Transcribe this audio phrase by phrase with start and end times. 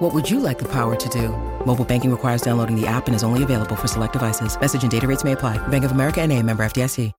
[0.00, 1.28] What would you like the power to do?
[1.66, 4.58] Mobile banking requires downloading the app and is only available for select devices.
[4.58, 5.58] Message and data rates may apply.
[5.68, 7.12] Bank of America and a member FDIC.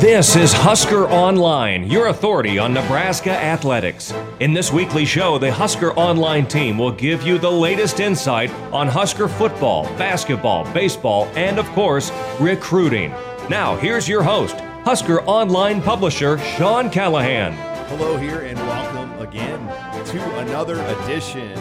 [0.00, 4.12] This is Husker Online, your authority on Nebraska athletics.
[4.40, 8.88] In this weekly show, the Husker Online team will give you the latest insight on
[8.88, 13.12] Husker football, basketball, baseball, and of course, recruiting.
[13.48, 17.52] Now, here's your host, Husker Online publisher Sean Callahan.
[17.86, 21.52] Hello, here, and welcome again to another edition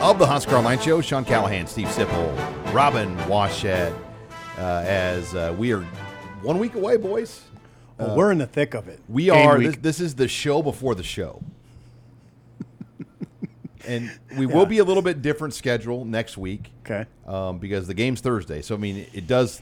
[0.00, 1.02] of the Husker Online Show.
[1.02, 3.94] Sean Callahan, Steve Sipple, Robin Washut,
[4.56, 5.82] uh, as uh, we are
[6.40, 7.42] one week away, boys.
[7.98, 9.00] Well, we're in the thick of it.
[9.06, 9.58] We Game are.
[9.58, 11.42] This, this is the show before the show.
[13.86, 17.04] and we will be a little bit different schedule next week okay.
[17.26, 18.62] um, because the game's Thursday.
[18.62, 19.60] So I mean, it does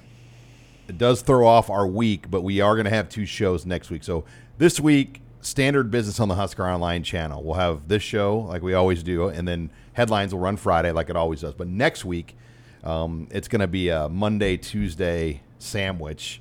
[0.86, 3.91] it does throw off our week, but we are going to have two shows next
[3.91, 4.05] week.
[4.05, 4.25] So
[4.59, 7.42] this week, standard business on the Husker Online channel.
[7.42, 11.08] We'll have this show like we always do, and then headlines will run Friday like
[11.08, 11.55] it always does.
[11.55, 12.36] But next week,
[12.83, 16.41] um, it's going to be a Monday Tuesday sandwich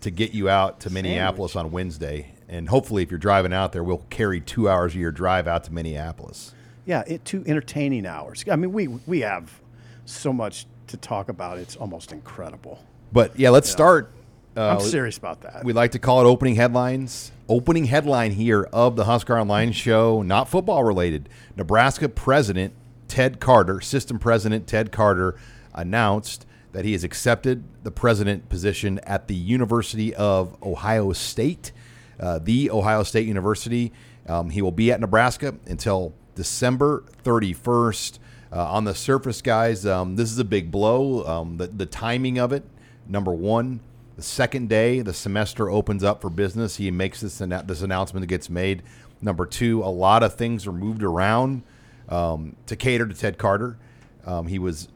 [0.00, 2.34] to get you out to Minneapolis on Wednesday.
[2.48, 5.64] And hopefully, if you're driving out there, we'll carry two hours of your drive out
[5.64, 6.52] to Minneapolis.
[6.84, 8.44] Yeah, it, two entertaining hours.
[8.50, 9.60] I mean, we we have
[10.04, 11.58] so much to talk about.
[11.58, 12.84] It's almost incredible.
[13.12, 14.10] But yeah, let's start.
[14.56, 15.64] Uh, I'm serious about that.
[15.64, 17.32] We like to call it opening headlines.
[17.48, 21.28] Opening headline here of the Husker Online show, not football related.
[21.56, 22.72] Nebraska President
[23.08, 25.36] Ted Carter, System President Ted Carter,
[25.74, 31.72] announced that he has accepted the president position at the University of Ohio State,
[32.18, 33.92] uh, the Ohio State University.
[34.26, 38.18] Um, he will be at Nebraska until December 31st.
[38.50, 41.26] Uh, on the surface, guys, um, this is a big blow.
[41.26, 42.64] Um, the, the timing of it,
[43.08, 43.80] number one,
[44.22, 48.28] the second day the semester opens up for business, he makes this this announcement that
[48.28, 48.84] gets made.
[49.20, 51.64] Number two, a lot of things are moved around
[52.08, 53.76] um, to cater to Ted Carter.
[54.24, 54.86] Um, he was,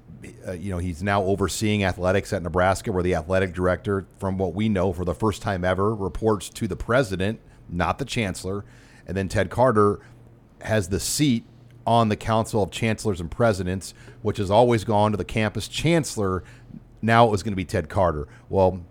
[0.47, 4.54] uh, you know, he's now overseeing athletics at Nebraska, where the athletic director, from what
[4.54, 8.65] we know, for the first time ever, reports to the president, not the chancellor.
[9.09, 9.98] And then Ted Carter
[10.60, 11.44] has the seat
[11.84, 13.92] on the Council of Chancellors and Presidents,
[14.22, 16.44] which has always gone to the campus chancellor.
[17.03, 18.28] Now it was going to be Ted Carter.
[18.48, 18.82] Well,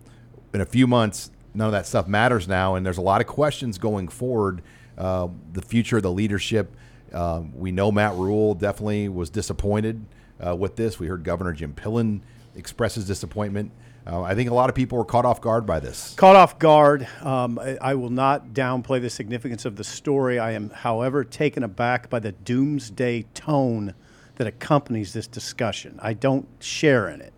[0.56, 3.26] in a few months, none of that stuff matters now, and there's a lot of
[3.26, 4.62] questions going forward.
[4.96, 6.74] Uh, the future of the leadership.
[7.12, 10.06] Um, we know Matt Rhule definitely was disappointed
[10.44, 10.98] uh, with this.
[10.98, 12.22] We heard Governor Jim Pillen
[12.54, 13.70] express his disappointment.
[14.06, 16.14] Uh, I think a lot of people were caught off guard by this.
[16.14, 17.06] Caught off guard.
[17.20, 20.38] Um, I, I will not downplay the significance of the story.
[20.38, 23.92] I am, however, taken aback by the doomsday tone
[24.36, 25.98] that accompanies this discussion.
[26.02, 27.34] I don't share in it.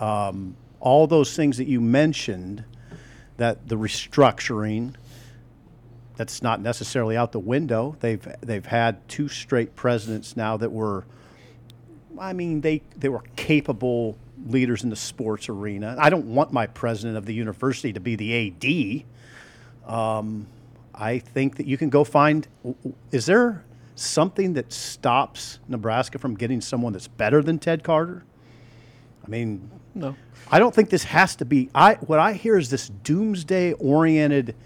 [0.00, 2.64] Um, all those things that you mentioned,
[3.36, 4.94] that the restructuring,
[6.16, 7.96] that's not necessarily out the window.
[8.00, 11.04] They've they've had two straight presidents now that were,
[12.18, 15.96] I mean, they they were capable leaders in the sports arena.
[15.98, 19.04] I don't want my president of the university to be the
[19.86, 19.92] AD.
[19.92, 20.46] Um,
[20.94, 22.46] I think that you can go find.
[23.12, 23.64] Is there
[23.94, 28.24] something that stops Nebraska from getting someone that's better than Ted Carter?
[29.28, 30.16] I mean, No.
[30.50, 31.68] I don't think this has to be.
[31.74, 34.56] I what I hear is this doomsday oriented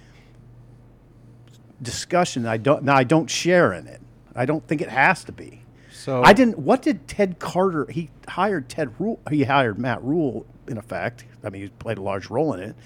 [1.81, 2.47] discussion.
[2.47, 2.95] I don't now.
[2.95, 4.01] I don't share in it.
[4.37, 5.63] I don't think it has to be.
[5.93, 6.59] So I didn't.
[6.59, 7.87] What did Ted Carter?
[7.91, 9.21] He hired Ted Rhule.
[9.31, 10.47] He hired Matt Rhule.
[10.69, 12.77] In effect, I mean, he played a large role in it.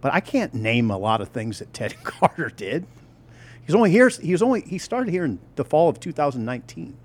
[0.00, 2.86] But I can't name a lot of things that Ted Carter did.
[3.66, 4.08] He's only here.
[4.08, 4.62] He was only.
[4.62, 6.96] He started here in the fall of 2019.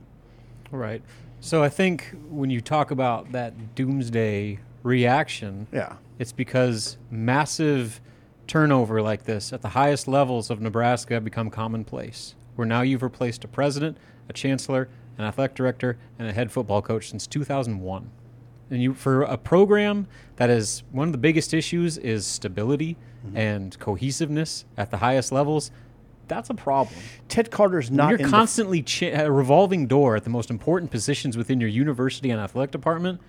[0.71, 1.01] Right.
[1.43, 5.95] So I think when you talk about that doomsday reaction, Yeah.
[6.19, 7.99] it's because massive
[8.45, 12.35] turnover like this at the highest levels of Nebraska have become commonplace.
[12.55, 13.97] Where now you've replaced a president,
[14.29, 18.11] a chancellor, an athletic director, and a head football coach since 2001.
[18.69, 20.05] And you for a program
[20.35, 23.35] that is one of the biggest issues is stability mm-hmm.
[23.35, 25.71] and cohesiveness at the highest levels.
[26.31, 26.95] That's a problem.
[27.27, 28.09] Ted Carter's not.
[28.11, 31.69] You're in the- constantly cha- a revolving door at the most important positions within your
[31.69, 33.19] university and athletic department.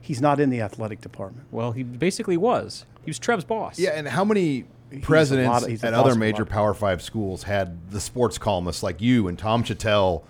[0.00, 1.46] he's not in the athletic department.
[1.52, 2.86] Well, he basically was.
[3.04, 3.78] He was Trev's boss.
[3.78, 4.64] Yeah, and how many
[5.00, 6.44] presidents of- at other major.
[6.44, 10.22] Power Five schools had the sports columnists like you and Tom Shatel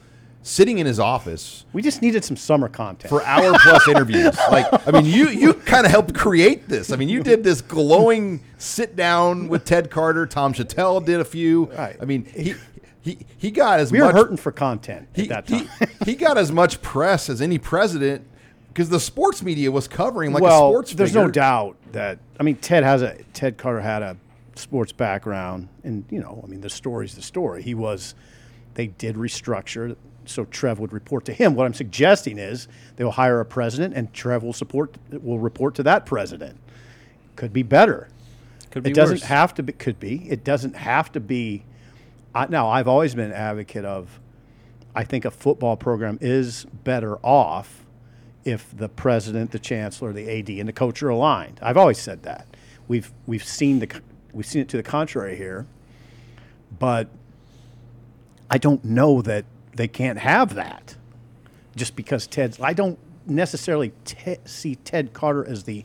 [0.43, 3.09] sitting in his office We just needed some summer content.
[3.09, 4.37] for hour plus interviews.
[4.50, 6.93] Like, I mean, you you kind of helped create this.
[6.93, 10.27] I mean, you did this glowing sit down with Ted Carter.
[10.27, 11.67] Tom Shatel did a few.
[11.67, 11.97] Right.
[12.00, 12.55] I mean, he
[13.00, 15.89] he he got as we were much hurting for content he, at that he, time.
[16.05, 18.27] he got as much press as any president
[18.69, 20.93] because the sports media was covering like well, a sports.
[20.93, 24.17] there's no doubt that I mean Ted has a Ted Carter had a
[24.55, 27.62] sports background, and you know I mean the story's the story.
[27.62, 28.15] He was
[28.75, 31.55] they did restructure, so Trev would report to him.
[31.55, 35.75] What I'm suggesting is they will hire a president, and Trev will support will report
[35.77, 36.59] to that president.
[37.37, 38.09] Could be better.
[38.71, 39.25] Could be it doesn't worse.
[39.25, 39.73] have to be.
[39.73, 40.29] Could be.
[40.31, 41.65] It doesn't have to be.
[42.35, 44.21] I, now I've always been an advocate of.
[44.95, 47.87] I think a football program is better off
[48.45, 51.59] if the president, the chancellor, the AD, and the coach are aligned.
[51.63, 52.47] I've always said that.
[52.89, 54.01] We've we've seen the
[54.33, 55.67] we've seen it to the contrary here,
[56.79, 57.09] but
[58.51, 60.97] I don't know that they can't have that
[61.77, 62.61] just because Ted's.
[62.61, 65.85] I don't necessarily te- see Ted Carter as the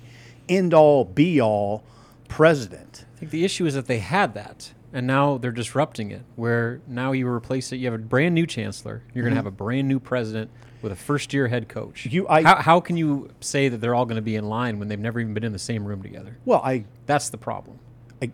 [0.49, 1.83] end all be all
[2.27, 3.05] president.
[3.15, 6.23] I think the issue is that they had that, and now they're disrupting it.
[6.35, 9.03] Where now you replace it, you have a brand new chancellor.
[9.13, 9.45] You're going to mm-hmm.
[9.45, 10.51] have a brand new president
[10.81, 12.05] with a first-year head coach.
[12.05, 14.79] You- I- how, how can you say that they're all going to be in line
[14.79, 16.37] when they've never even been in the same room together?
[16.45, 17.79] Well, I That's the problem.
[18.21, 18.31] I,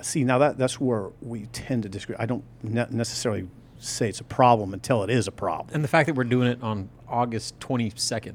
[0.00, 2.16] see now that that's where we tend to disagree.
[2.18, 3.48] I don't ne- necessarily
[3.88, 5.74] say it's a problem until it is a problem.
[5.74, 8.34] And the fact that we're doing it on August 22nd.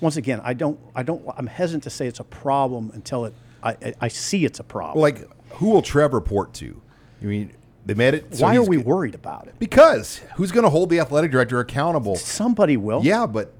[0.00, 3.34] Once again, I don't, I don't, I'm hesitant to say it's a problem until it,
[3.62, 5.02] I, I, I see it's a problem.
[5.02, 6.80] Well, like, who will Trev report to?
[7.20, 7.52] I mean,
[7.84, 8.36] they made it.
[8.36, 9.58] so Why are we g- worried about it?
[9.58, 12.14] Because who's going to hold the athletic director accountable?
[12.16, 13.00] Somebody will.
[13.02, 13.52] Yeah, but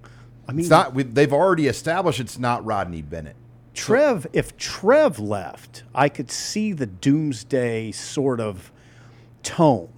[0.48, 0.94] I mean, it's not.
[0.94, 3.34] we- They've already established it's not Rodney Bennett.
[3.74, 8.70] Trev, if Trev left, I could see the doomsday sort of
[9.42, 9.88] tone.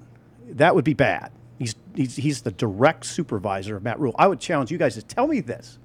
[0.56, 1.32] That would be bad.
[1.58, 4.14] He's, he's, he's the direct supervisor of Matt Rhule.
[4.18, 5.78] I would challenge you guys to tell me this.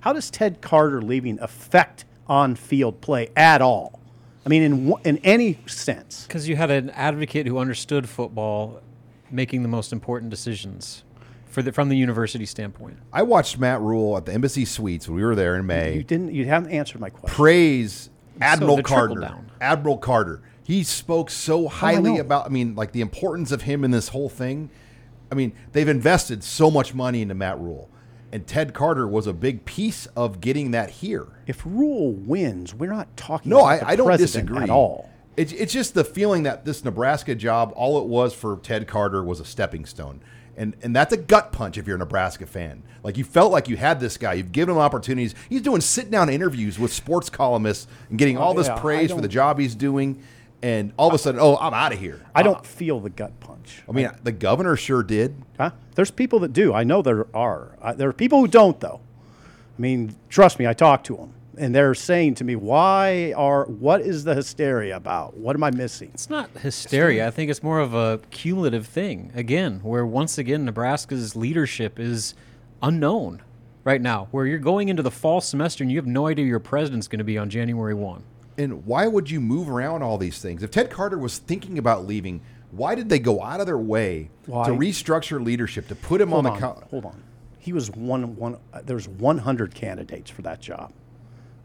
[0.00, 4.00] How does Ted Carter leaving affect on field play at all?
[4.44, 6.26] I mean, in, in any sense.
[6.26, 8.82] Because you had an advocate who understood football
[9.30, 11.04] making the most important decisions
[11.46, 12.98] for the, from the university standpoint.
[13.12, 15.94] I watched Matt Rhule at the Embassy Suites when we were there in May.
[15.96, 16.34] You didn't.
[16.34, 17.34] You haven't answered my question.
[17.34, 18.10] praise
[18.40, 19.20] Admiral the trickle Carter.
[19.20, 19.50] down.
[19.60, 20.42] Admiral Carter.
[20.72, 22.20] He spoke so oh, highly know.
[22.20, 22.46] about.
[22.46, 24.70] I mean, like the importance of him in this whole thing.
[25.30, 27.90] I mean, they've invested so much money into Matt Rhule,
[28.32, 31.26] and Ted Carter was a big piece of getting that here.
[31.46, 33.50] If Rhule wins, we're not talking.
[33.50, 35.10] No, about I, I don't disagree at all.
[35.36, 39.22] It's, it's just the feeling that this Nebraska job, all it was for Ted Carter
[39.22, 40.22] was a stepping stone.
[40.56, 42.82] And, and that's a gut punch if you're a Nebraska fan.
[43.02, 45.34] Like you felt like you had this guy, you've given him opportunities.
[45.50, 48.76] He's doing sit down interviews with sports columnists and getting oh, all this Oh, yeah,
[48.76, 50.22] I praise for the job he's doing.
[50.62, 52.24] And all of a sudden, oh, I'm out of here.
[52.36, 53.82] I don't feel the gut punch.
[53.88, 55.34] I mean, the governor sure did.
[55.58, 55.72] Huh?
[55.96, 56.72] There's people that do.
[56.72, 57.76] I know there are.
[57.82, 59.00] Uh, there are people who don't, though.
[59.76, 63.64] I mean, trust me, I talk to them, and they're saying to me, "Why are?
[63.64, 65.36] What is the hysteria about?
[65.36, 67.26] What am I missing?" It's not hysteria.
[67.26, 69.32] I think it's more of a cumulative thing.
[69.34, 72.34] Again, where once again Nebraska's leadership is
[72.82, 73.42] unknown
[73.82, 74.28] right now.
[74.30, 77.18] Where you're going into the fall semester and you have no idea your president's going
[77.18, 78.22] to be on January one.
[78.58, 80.62] And why would you move around all these things?
[80.62, 84.30] If Ted Carter was thinking about leaving, why did they go out of their way
[84.46, 84.66] Why?
[84.66, 87.22] to restructure leadership, to put him Hold on on, the co- hold on.
[87.58, 88.58] He was one one.
[88.72, 90.92] Uh, there's 100 candidates for that job.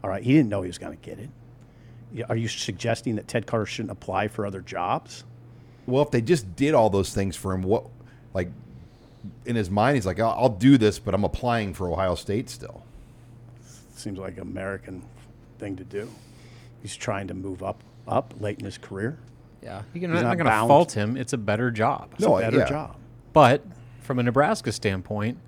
[0.02, 2.24] All right, he didn't know he was going to get it.
[2.28, 5.24] Are you suggesting that Ted Carter shouldn't apply for other jobs?
[5.86, 7.84] Well, if they just did all those things for him, what,
[8.32, 8.50] like,
[9.44, 12.48] in his mind, he's like, I'll, I'll do this, but I'm applying for Ohio State
[12.48, 12.84] still.
[13.96, 15.02] Seems like an American
[15.58, 16.08] thing to do.
[16.82, 19.18] He's trying to move up up late in his career.
[19.62, 21.16] Yeah, you're He's not, not going to fault him.
[21.16, 22.10] It's a better job.
[22.12, 22.68] It's No, a better yeah.
[22.68, 22.96] job.
[23.32, 23.64] But
[24.00, 25.38] from a Nebraska standpoint,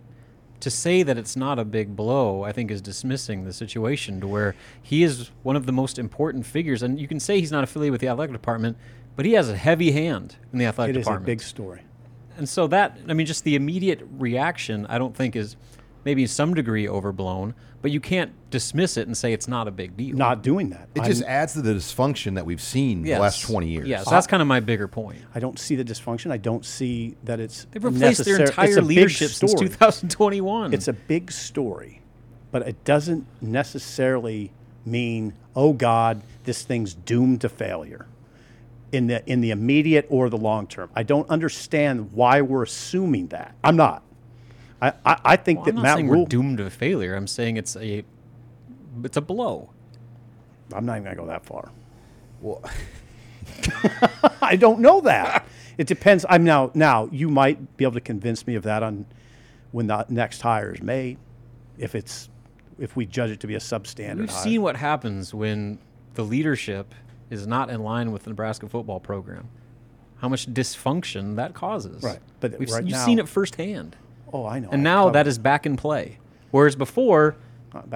[0.61, 4.27] to say that it's not a big blow, I think is dismissing the situation to
[4.27, 6.83] where he is one of the most important figures.
[6.83, 8.77] And you can say he's not affiliated with the athletic department,
[9.17, 10.97] but he has a heavy hand in the athletic department.
[10.97, 11.27] It is a department.
[11.27, 11.81] big story.
[12.37, 15.57] and so that, I mean, just the immediate reaction, I don't think is
[16.05, 19.97] maybe some degree overblown, but you can't dismiss it and say it's not a big
[19.97, 20.17] deal.
[20.17, 20.89] Not doing that.
[20.95, 23.17] It I'm- just adds to the dysfunction that we've seen Yes.
[23.19, 23.89] the last 20 years.
[23.89, 25.19] Yes, that's kind of my bigger point.
[25.35, 26.31] I don't see the dysfunction.
[26.31, 29.69] I don't see that it's They've replaced their necessar- it's entire leadership since story.
[29.69, 30.75] 2021.
[30.75, 32.03] It's a big story,
[32.51, 34.53] but it doesn't necessarily
[34.85, 38.07] mean, oh God, this thing's doomed to failure
[38.93, 40.91] in the in the immediate or the long term.
[40.97, 43.55] I don't understand why we're assuming that.
[43.63, 44.03] I'm not.
[44.83, 46.21] I, I, I think Well, that I'm not Matt saying Rhule.
[46.23, 47.15] we're doomed to failure.
[47.15, 48.05] I'm saying it's a
[49.05, 49.71] it's a blow.
[50.73, 51.71] I'm not even gonna go that far.
[52.41, 52.63] Well,
[54.43, 55.47] I don't know that.
[55.79, 56.25] It depends.
[56.29, 59.07] I'm now now you might be able to convince me of that on
[59.73, 61.19] when the next hire is made,
[61.79, 62.29] if it's
[62.79, 64.19] if we judge it to be a substandard.
[64.19, 64.43] We've hire.
[64.45, 65.79] seen what happens when
[66.15, 66.95] the leadership
[67.31, 69.49] is not in line with the Nebraska football program.
[70.19, 72.03] How much dysfunction that causes.
[72.03, 73.97] Right, but We've, right you've now- seen it firsthand.
[74.33, 74.69] Oh, I know.
[74.71, 76.19] And now that is back in play.
[76.51, 77.37] Whereas before,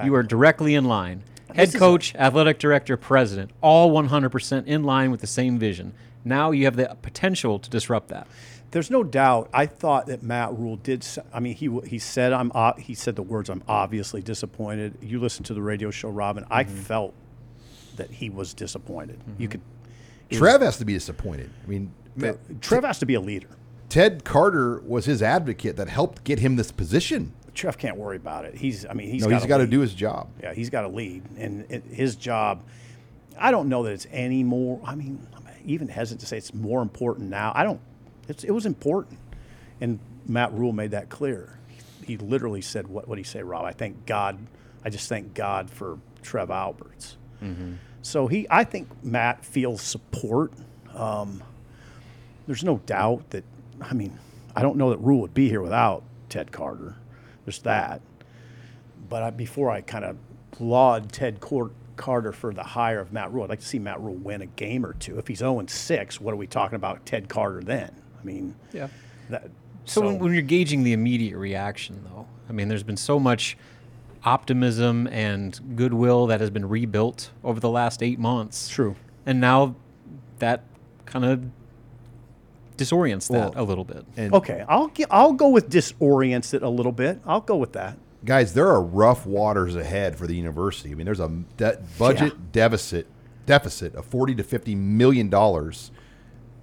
[0.03, 1.23] you were directly in line.
[1.53, 5.93] Head is coach, athletic director, president, all 100% in line with the same vision.
[6.23, 8.27] Now you have the potential to disrupt that.
[8.71, 9.49] There's no doubt.
[9.53, 11.01] I thought that Matt Rhule did.
[11.03, 12.51] s- I mean, he w- he said I'm.
[12.53, 14.95] o- He said the words I'm obviously disappointed.
[15.01, 16.45] You listen to the radio show, Robin.
[16.49, 16.75] I Mm-hmm.
[16.75, 17.13] felt
[17.95, 19.19] that he was disappointed.
[19.37, 19.61] You could.
[20.29, 21.51] Trev has to be disappointed.
[21.63, 21.93] I mean,
[22.59, 23.47] Trev has to be a leader.
[23.95, 27.31] Ted Carter was his advocate that helped get him this position.
[27.53, 28.53] Trev can't worry about it.
[28.53, 28.85] He's.
[28.85, 29.21] I mean, he's.
[29.21, 30.27] no, gotta he's got to do his job.
[30.43, 32.61] Yeah, he's got to lead, and it, his job.
[33.39, 34.81] I don't know that it's any more.
[34.83, 37.53] I mean, I'm even hesitant to say it's more important now.
[37.55, 37.79] I don't.
[38.27, 39.17] It's, it was important,
[39.79, 41.57] and Matt Rhule made that clear.
[42.05, 43.63] He literally said, "What would he say, Rob?
[43.63, 44.37] I thank God.
[44.83, 47.15] I just thank God for Trev Alberts."
[48.01, 50.51] So he, I think Matt feels support.
[50.93, 51.41] Um,
[52.45, 53.45] there's no doubt that.
[53.81, 54.17] I mean,
[54.55, 56.95] I don't know that Rhule would be here without Ted Carter.
[57.45, 58.01] There's that.
[59.09, 60.17] But I, before I kind of
[60.59, 63.99] laud Ted Cor- Carter for the hire of Matt Rhule, I'd like to see Matt
[64.01, 65.19] Rhule win a game or two.
[65.19, 67.91] If he's 0 6, what are we talking about Ted Carter then?
[68.19, 68.87] I mean, Yeah.
[69.29, 69.49] that,
[69.85, 73.57] So, when, when you're gauging the immediate reaction, though, I mean, there's been so much
[74.23, 78.69] optimism and goodwill that has been rebuilt over the last eight months.
[78.69, 78.95] True.
[79.25, 79.75] And now
[80.39, 80.63] that
[81.05, 81.43] kind of
[82.77, 84.05] disorients that Well, a little bit.
[84.17, 87.19] And okay, I'll gi- I'll go with disorients it a little bit.
[87.25, 87.97] I'll go with that.
[88.23, 90.91] guys, there are rough waters ahead for the university.
[90.91, 92.39] I mean, there's a de- budget Yeah.
[92.51, 93.07] deficit
[93.45, 95.91] deficit of 40 to 50 million dollars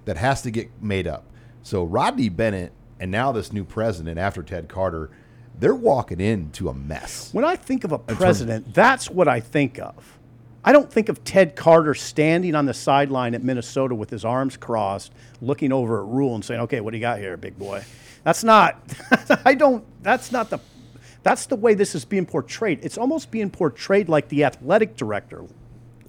[0.05, 1.23] that has to get made up.
[1.63, 5.11] So Rodney Bennett and now this new president after Ted Carter,
[5.59, 7.29] they're walking into a mess.
[7.33, 10.19] When I think of a president, that's what I think of.
[10.65, 14.57] I don't think of Ted Carter standing on the sideline at Minnesota with his arms
[14.57, 17.85] crossed, looking over at Rhule and saying, "Okay, what do you got here, big boy?"
[18.25, 18.81] That's not.
[19.45, 19.85] I don't.
[20.03, 20.61] That's not the.
[21.25, 22.81] That's the way this is being portrayed.
[22.83, 25.45] It's almost being portrayed like the athletic director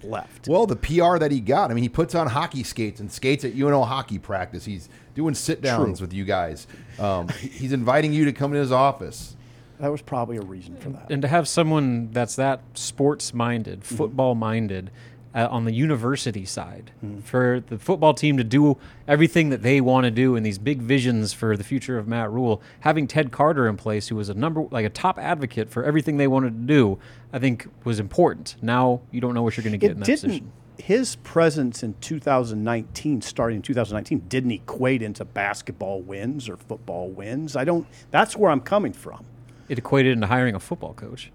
[0.02, 0.48] left.
[0.48, 3.44] Well, the PR that he got, I mean, he puts on hockey skates and skates
[3.44, 4.64] at UNO hockey practice.
[4.64, 6.66] He's doing sit downs with you guys.
[6.98, 9.36] Um, he's inviting you to come to his office.
[9.80, 11.10] That was probably a reason for that.
[11.10, 13.96] and to have someone that's that sports minded, Mm-hmm.
[13.96, 14.90] football minded,
[15.34, 16.92] uh, on the university side,
[17.24, 18.76] for the football team to do
[19.08, 22.30] everything that they want to do and these big visions for the future of Matt
[22.30, 25.82] Rhule, having Ted Carter in place, who was a number like a top advocate for
[25.82, 27.00] everything they wanted to do,
[27.32, 28.54] I think was important.
[28.62, 30.22] Now you don't know what you're going to get in it that didn't.
[30.22, 30.52] position.
[30.78, 37.56] His presence in 2019, starting in 2019, didn't equate into basketball wins or football wins.
[37.56, 37.86] I don't.
[38.12, 39.24] That's where I'm coming from.
[39.68, 41.30] It equated into hiring a football coach.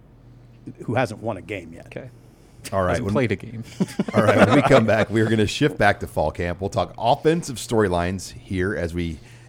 [0.86, 1.88] Who hasn't won a game yet?
[1.88, 2.10] Okay,
[2.72, 2.90] All right.
[2.92, 3.64] hasn't when- played a game.
[4.14, 6.62] All right, when we come back, we're going to shift back to fall camp.
[6.62, 9.18] We'll talk offensive storylines here as we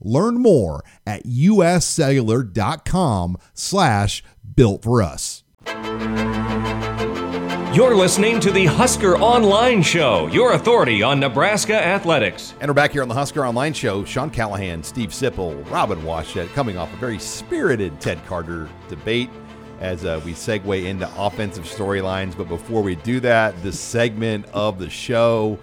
[0.00, 4.22] Learn more at uscellular.com slash
[4.54, 5.44] built for us.
[7.74, 12.54] You're listening to the Husker Online Show, your authority on Nebraska athletics.
[12.60, 14.04] And we're back here on the Husker Online Show.
[14.04, 19.30] Sean Callahan, Steve Sipple, Robin Washut coming off a very spirited Ted Carter debate
[19.80, 22.36] as uh, we segue into offensive storylines.
[22.36, 25.56] But before we do that, this segment of the show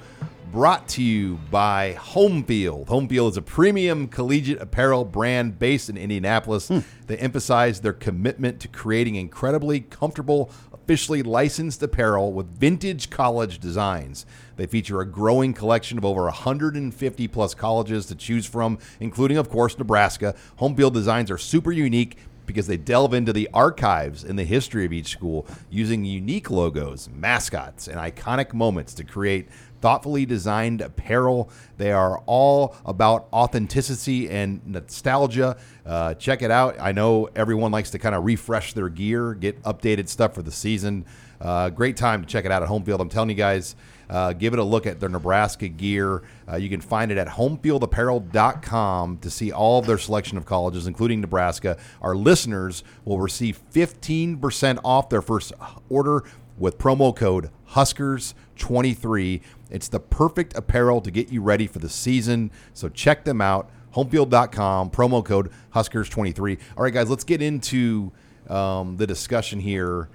[0.55, 2.87] brought to you by Homefield.
[2.87, 6.69] Homefield is a premium collegiate apparel brand based in Indianapolis.
[6.69, 6.79] Hmm.
[7.07, 14.25] They emphasize their commitment to creating incredibly comfortable, officially licensed apparel with vintage college designs.
[14.55, 19.49] They feature a growing collection of over 150 plus colleges to choose from, including, of
[19.49, 20.35] course, Nebraska.
[20.61, 24.93] Homefield designs are super unique because they delve into the archives and the history of
[24.93, 29.49] each school using unique logos, mascots, and iconic moments to create
[29.85, 31.47] thoughtfully designed apparel.
[31.77, 35.57] They are all about authenticity and nostalgia.
[35.85, 36.79] Uh, check it out.
[36.79, 40.49] I know everyone likes to kind of refresh their gear, get updated stuff for the
[40.49, 41.05] season.
[41.39, 42.99] Uh, great time to check it out at Homefield.
[42.99, 43.75] I'm telling you guys,
[44.09, 46.23] uh, give it a look at their Nebraska gear.
[46.51, 50.87] Uh, you can find it at homefieldapparel.com to see all of their selection of colleges,
[50.87, 51.77] including Nebraska.
[52.01, 55.53] Our listeners will receive 15% off their first
[55.89, 56.23] order
[56.57, 59.41] with promo code Huskers23.
[59.75, 62.49] It's the perfect apparel to get you ready for the season.
[62.73, 63.69] So check them out.
[63.93, 66.57] Homefield.com, promo code Huskers23.
[66.77, 68.13] All right, guys, let's get into
[68.49, 70.07] um, the discussion here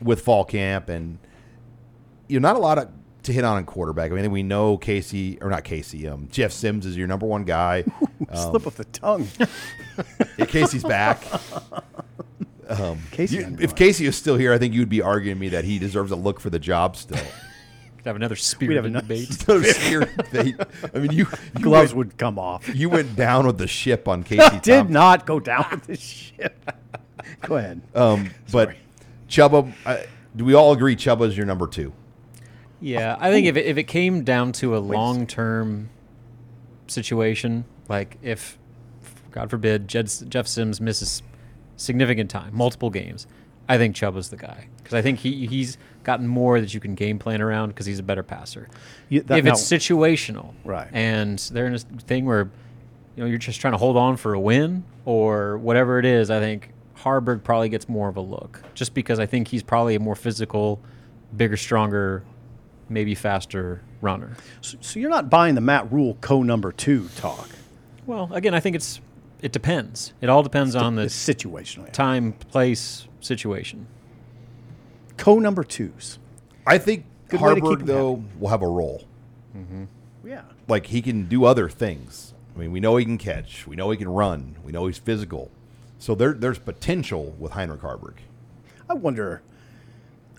[0.00, 0.88] with fall camp.
[0.88, 1.18] And,
[2.26, 2.88] you know, not a lot of,
[3.24, 4.12] to hit on in quarterback.
[4.12, 7.44] I mean, we know Casey, or not Casey, um, Jeff Sims is your number one
[7.44, 7.84] guy.
[8.34, 9.28] Slip of the tongue.
[10.38, 11.22] Yeah, Casey's back.
[13.10, 13.74] Casey, You- if.
[13.74, 16.40] Casey was still here, I think you'd be arguing me that he deserves a look
[16.40, 17.18] for the job still.
[18.00, 19.48] Could have another spear have spirited a nice- debate.
[19.48, 20.56] No, spirit debate.
[20.94, 21.26] I mean, you,
[21.56, 22.74] you gloves went, would come off.
[22.74, 24.58] you went down with the ship on Casey.
[24.60, 24.92] Did Thompson.
[24.92, 26.70] not go down with the ship.
[27.42, 27.82] go ahead.
[27.94, 28.74] Um, but
[29.28, 29.98] Chubba, uh,
[30.34, 31.92] do we all agree Chubba's your number two?
[32.80, 35.90] Yeah, I think if it, if it came down to a long term
[36.86, 38.58] situation, like if,
[39.30, 41.22] God forbid, Jed, Jeff Sims misses
[41.76, 43.26] significant time, multiple games,
[43.68, 46.94] I think Chuba's the guy because I think he he's gotten more that you can
[46.94, 48.68] game plan around because he's a better passer.
[49.08, 50.88] You- that- if it's situational, Right.
[50.92, 52.48] and they're in a thing where
[53.16, 56.30] you know you're just trying to hold on for a win or whatever it is,
[56.30, 59.94] I think Haarberg probably gets more of a look just because I think he's probably
[59.94, 60.80] a more physical,
[61.36, 62.22] bigger, stronger,
[62.88, 64.32] maybe faster runner.
[64.60, 67.48] So, so you're not buying the Matt Rhule co number two talk.
[68.06, 69.00] Well, again, I think it's
[69.42, 70.12] it depends.
[70.20, 71.86] It all depends on the situational.
[71.86, 71.92] yeah.
[71.92, 73.86] time, place, situation.
[75.20, 76.18] Co number twos.
[76.66, 79.04] I think Good way to Haarberg though will have a role.
[79.54, 79.84] Mm-hmm.
[80.26, 80.44] Yeah.
[80.66, 82.32] Like he can do other things.
[82.56, 83.66] I mean, we know he can catch.
[83.66, 84.56] We know he can run.
[84.64, 85.50] We know he's physical.
[85.98, 88.14] So there, there's potential with Heinrich Haarberg.
[88.88, 89.42] I wonder.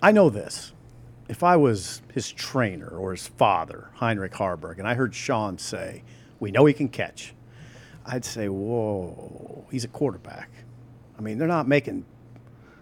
[0.02, 0.74] I know this.
[1.30, 6.02] If I was his trainer or his father, Heinrich Haarberg, and I heard Sean say,
[6.40, 7.36] "We know he can catch,"
[8.04, 10.50] I'd say, "Whoa, he's a quarterback."
[11.20, 12.04] I mean, they're not making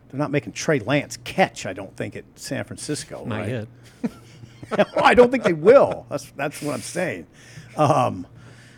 [0.09, 1.65] they're not making Trey Lance catch.
[1.65, 3.23] I don't think at San Francisco.
[3.25, 3.49] Not right?
[3.49, 4.87] yet.
[5.03, 6.05] I don't think they will.
[6.09, 7.27] That's that's what I'm saying.
[7.77, 8.27] Um,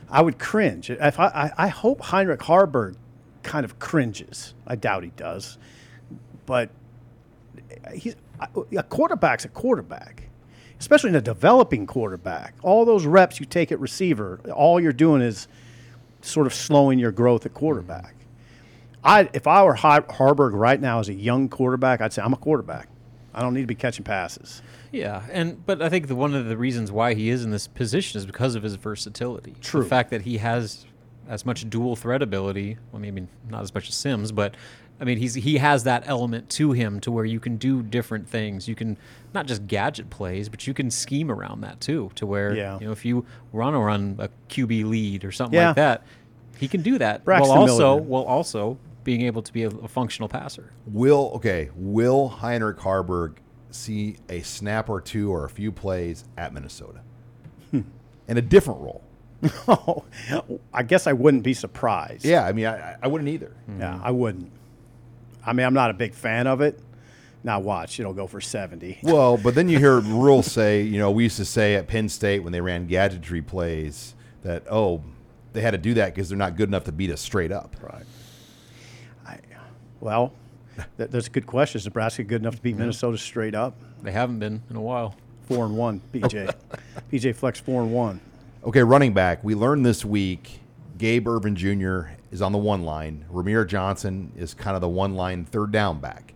[0.09, 1.51] I would cringe if I, I.
[1.57, 2.95] I hope Heinrich Haarberg
[3.43, 4.53] kind of cringes.
[4.67, 5.57] I doubt he does,
[6.45, 6.69] but
[7.93, 8.15] he's
[8.75, 10.23] a quarterback's a quarterback,
[10.79, 12.55] especially in a developing quarterback.
[12.61, 15.47] All those reps you take at receiver, all you're doing is
[16.21, 18.15] sort of slowing your growth at quarterback.
[19.03, 22.33] I if I were Har- Haarberg right now as a young quarterback, I'd say I'm
[22.33, 22.87] a quarterback.
[23.33, 24.61] I don't need to be catching passes.
[24.91, 27.65] Yeah, and but I think the, one of the reasons why he is in this
[27.67, 29.55] position is because of his versatility.
[29.61, 29.83] True.
[29.83, 30.85] The fact that he has
[31.29, 32.77] as much dual threat ability.
[32.91, 34.55] Well, maybe not as much as Sims, but
[34.99, 38.27] I mean he's he has that element to him to where you can do different
[38.27, 38.67] things.
[38.67, 38.97] You can
[39.33, 42.11] not just gadget plays, but you can scheme around that too.
[42.15, 42.77] To where Yeah.
[42.79, 45.67] you know if you run to run a QB lead or something Yeah.
[45.67, 46.03] like that,
[46.57, 47.23] he can do that.
[47.23, 48.01] Braxton while also Miller.
[48.01, 50.71] while also being able to be a, a functional passer.
[50.87, 51.69] Will okay?
[51.75, 53.37] Will Heinrich Haarberg
[53.71, 57.01] see a snap or two or a few plays at Minnesota
[57.71, 57.81] hmm.
[58.27, 59.03] in a different role?
[59.67, 60.03] Oh,
[60.73, 62.25] I guess I wouldn't be surprised.
[62.25, 63.55] Yeah, I mean, I, I wouldn't either.
[63.79, 64.51] Yeah, I wouldn't.
[65.43, 66.79] I mean, I'm not a big fan of it.
[67.43, 68.99] Now watch, it'll go for 70.
[69.03, 72.07] Well, but then you hear Rhule say, you know, we used to say at Penn
[72.07, 75.03] State when they ran gadgetry plays that, oh,
[75.53, 77.75] they had to do that because they're not good enough to beat us straight up.
[77.81, 78.03] Right.
[80.01, 80.33] I, well,
[80.97, 81.79] th- that's a good question.
[81.79, 83.75] Is Nebraska good enough to beat Minnesota straight up?
[84.01, 85.15] They haven't been in a while.
[85.47, 86.53] Four and one, PJ.
[87.11, 88.21] PJ Fleck four and one.
[88.63, 89.43] Okay, running back.
[89.43, 90.61] We learned this week
[90.97, 92.13] Gabe Ervin Jr.
[92.31, 93.25] is on the one line.
[93.31, 96.33] Rahmir Johnson is kind of the one line third down back.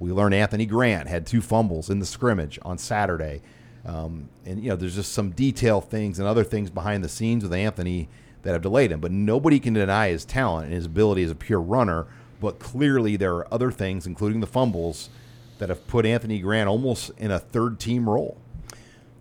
[0.00, 3.42] We learned Anthony Grant had two fumbles in the scrimmage on Saturday.
[3.84, 7.44] Um, and, you know, there's just some detail things and other things behind the scenes
[7.44, 8.08] with Anthony
[8.42, 9.00] that have delayed him.
[9.00, 12.06] But nobody can deny his talent and his ability as a pure runner.
[12.40, 15.10] But clearly, there are other things, including the fumbles,
[15.58, 18.38] that have put Anthony Grant almost in a third team role.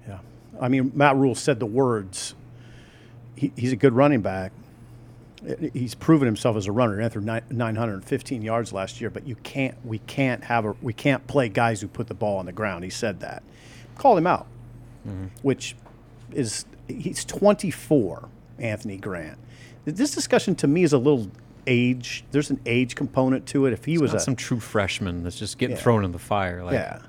[0.08, 0.20] Yeah.
[0.60, 2.34] I mean, Matt Rhule said the words.
[3.36, 4.52] He, he's a good running back.
[5.74, 6.94] He's proven himself as a runner.
[6.94, 9.76] He ran through 915 yards last year, but you can't.
[9.86, 10.76] We can't have a.
[10.82, 12.84] We can't play guys who put the ball on the ground.
[12.84, 13.42] He said that.
[13.98, 14.48] Called him out,
[15.08, 15.28] mm-hmm.
[15.42, 15.76] which
[16.34, 18.28] is he's 24.
[18.60, 19.38] Anthony Grant.
[19.86, 21.32] This discussion to me is a little
[21.68, 22.24] age.
[22.32, 23.74] There's an age component to it.
[23.74, 25.82] If he was Not a some true freshman that's just getting Yeah.
[25.82, 26.64] thrown in the fire.
[26.64, 27.00] Like, yeah,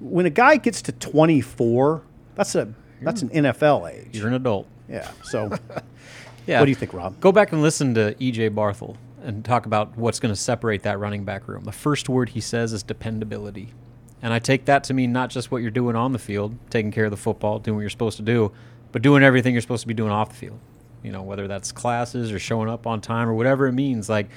[0.00, 2.02] when a guy gets to 24,
[2.34, 4.16] that's a that's an NFL age.
[4.16, 4.66] you're an adult.
[4.88, 5.10] Yeah.
[5.24, 5.50] So
[6.46, 6.58] Yeah.
[6.60, 7.18] What do you think, Rob?
[7.20, 10.98] Go back and listen to EJ Barthel and talk about what's going to separate that
[10.98, 11.64] running back room.
[11.64, 13.72] The first word he says is dependability.
[14.20, 16.90] And I take that to mean not just what you're doing on the field, taking
[16.92, 18.52] care of the football, doing what you're supposed to do,
[18.92, 20.58] but doing everything you're supposed to be doing off the field.
[21.04, 24.08] You know, whether that's classes or showing up on time or whatever it means.
[24.08, 24.28] Like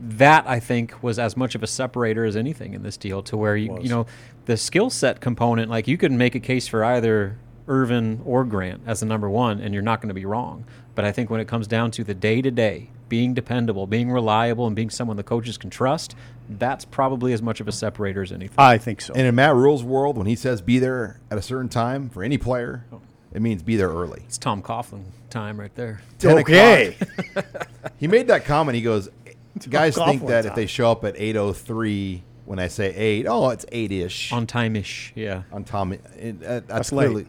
[0.00, 3.22] that, I think, was as much of a separator as anything in this deal.
[3.22, 4.06] To where you, you know,
[4.46, 7.38] the skill set component, like you can make a case for either
[7.68, 10.64] Ervin or Grant as the number one, and you're not going to be wrong.
[10.94, 14.10] But I think when it comes down to the day to day, being dependable, being
[14.10, 16.14] reliable, and being someone the coaches can trust,
[16.48, 18.58] that's probably as much of a separator as anything.
[18.58, 19.12] I think so.
[19.14, 22.22] And in Matt Rhule's world, when he says be there at a certain time for
[22.22, 23.00] any player, oh.
[23.32, 24.22] it means be there early.
[24.26, 26.00] It's Tom Coughlin time right there.
[26.24, 26.96] okay.
[27.98, 28.74] He made that comment.
[28.76, 29.08] He goes,
[29.68, 30.56] guys Golf think one that if time.
[30.56, 35.12] they show up at 8.03, when I say 8, oh, it's 8-ish On time ish,
[35.14, 35.42] yeah.
[35.52, 35.92] on time.
[35.92, 36.02] It,
[36.42, 37.06] uh, that's, That's late.
[37.06, 37.26] clearly.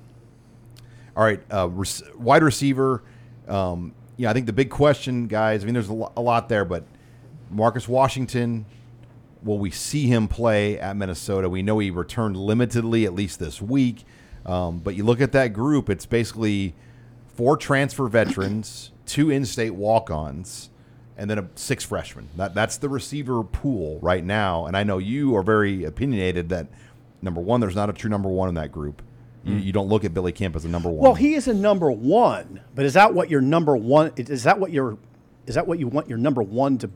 [1.15, 3.03] All right, uh, rec- wide receiver.
[3.47, 5.61] Um, yeah, I think the big question, guys.
[5.61, 6.85] I mean, there's a, lo- a lot there, but
[7.49, 8.65] Marcus Washington.
[9.43, 11.49] Will we see him play at Minnesota?
[11.49, 14.05] We know he returned limitedly, at least this week.
[14.45, 16.73] Um, but you look at that group; it's basically
[17.33, 20.69] four transfer veterans, two in-state walk-ons,
[21.17, 22.29] and then a six freshmen.
[22.37, 24.65] That that's the receiver pool right now.
[24.65, 26.67] And I know you are very opinionated that
[27.21, 29.01] number one, there's not a true number one in that group.
[29.43, 29.59] You, hmm.
[29.59, 31.03] you don't look at Billy Kemp as a number one.
[31.03, 34.11] Well, he is a number one, but is that what your number one?
[34.15, 34.97] Is that what your?
[35.45, 36.89] Is that what you want your number one to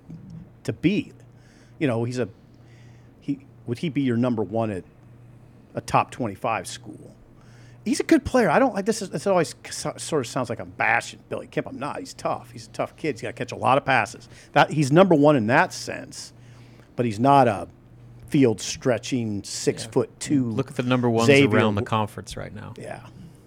[0.64, 1.12] to be?
[1.80, 2.30] You know, he's a
[3.20, 3.46] he.
[3.66, 4.86] Would he be your number one at
[5.76, 7.14] a top twenty-five school?
[7.88, 8.50] He's a good player.
[8.50, 9.02] I don't like this.
[9.02, 11.68] Is, this always sort of sounds like I'm bashing Billy Kemp.
[11.68, 12.00] I'm not.
[12.00, 12.52] He's tough.
[12.52, 13.14] He's a tough kid.
[13.16, 14.28] He's got to catch a lot of passes.
[14.54, 16.34] That he's number one in that sense,
[16.96, 17.68] but he's not a
[18.28, 20.44] field stretching six foot two.
[20.44, 22.74] Mm, look at the number ones Xavier around the conference right now.
[22.78, 23.00] Yeah,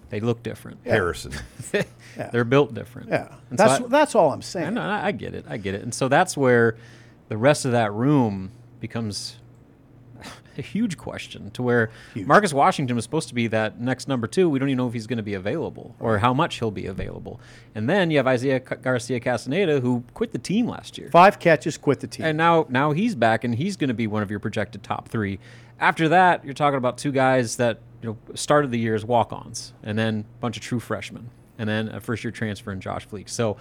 [0.09, 0.79] They look different.
[0.85, 1.33] Harrison.
[2.31, 3.09] They're built different.
[3.09, 3.35] yeah.
[3.51, 4.63] And so That's I- that's all I'm saying.
[4.63, 4.73] I saying.
[4.75, 5.45] know, I I get it.
[5.47, 5.83] I get it.
[5.83, 6.75] And so that's where
[7.29, 9.37] the rest of that room becomes
[10.57, 14.49] a huge question to where Marcus Washington was supposed to be that next number two.
[14.49, 16.85] We don't even know if he's going to be available or how much he'll be
[16.85, 17.39] available.
[17.75, 21.09] And then you have Isaiah Garcia Castaneda, who quit the team last year.
[21.09, 22.25] Five catches, quit the team.
[22.25, 25.07] And now, now he's back, and he's going to be one of your projected top
[25.07, 25.39] three.
[25.79, 29.73] After that, you're talking about two guys that you know started the year as walk-ons,
[29.83, 33.29] and then a bunch of true freshmen, and then a first-year transfer in Josh Fleek.
[33.29, 33.57] So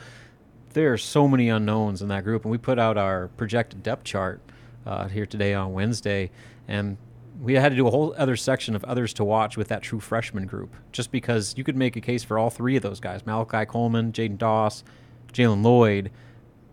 [0.73, 4.05] there are so many unknowns in that group, and we put out our projected depth
[4.05, 4.41] chart
[4.87, 6.31] uh, here today on Wednesday,
[6.71, 6.97] and
[7.43, 10.01] we had to do a whole other section of others to watch with that true
[10.01, 13.27] freshman group, just because you could make a case for all three of those guys:
[13.27, 14.85] Malachi Coleman, Jaidyn Doss,
[15.33, 16.11] Jaylen Lloyd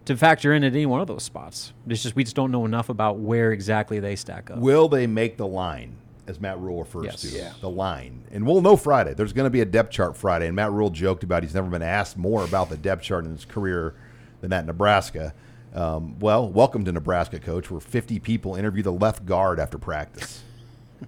[0.06, 1.74] to factor in at any one of those spots.
[1.88, 4.60] It's just we just don't know enough about where exactly they stack up.
[4.60, 5.96] Will they make the line,
[6.28, 7.22] as Matt Rhule refers Yes.
[7.22, 7.28] to?
[7.30, 7.52] Yeah.
[7.60, 8.24] The line.
[8.32, 9.14] And we'll know Friday.
[9.14, 10.48] There's going to be a depth chart Friday.
[10.48, 13.32] And Matt Rhule joked about he's never been asked more about the depth chart in
[13.32, 13.96] his career
[14.40, 15.34] than that in Nebraska.
[15.78, 20.42] Um, well, welcome to Nebraska, coach, where 50 people interview the left guard after practice.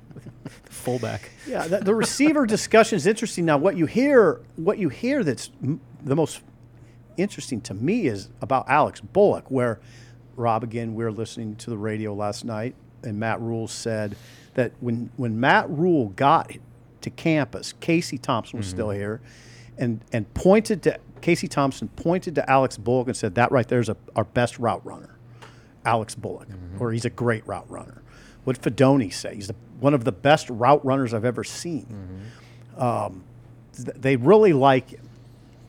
[0.70, 1.32] Fullback.
[1.48, 3.46] Yeah, the, the receiver discussion is interesting.
[3.46, 6.42] Now, what you hear, what you hear that's m- the most
[7.18, 9.80] interesting to me is about Alex Bullock, where
[10.36, 14.16] Rob again, we were listening to the radio last night, and Matt Rhule said
[14.54, 16.52] that when when Matt Rhule got
[17.02, 19.20] to campus, Casey Thompson was still here,
[19.80, 23.90] and and pointed to Casey Thompson pointed to Alex Bullock and said that right there's
[23.90, 25.16] a, our best route runner.
[25.86, 26.82] Alex Bullock, mm-hmm.
[26.82, 28.02] or he's a great route runner.
[28.44, 29.36] What Fidone say?
[29.36, 31.86] He's the, one of the best route runners I've ever seen.
[32.78, 32.82] Mm-hmm.
[32.82, 33.24] Um,
[33.76, 35.10] th- they really like him.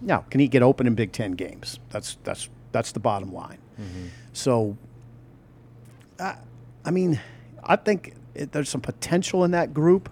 [0.01, 1.79] Now, can he get open in Big Ten games?
[1.91, 3.59] That's that's that's the bottom line.
[3.81, 4.07] Mm-hmm.
[4.33, 4.77] So,
[6.19, 6.37] I,
[6.85, 7.21] I mean,
[7.63, 10.09] I think it, there's some potential in that group.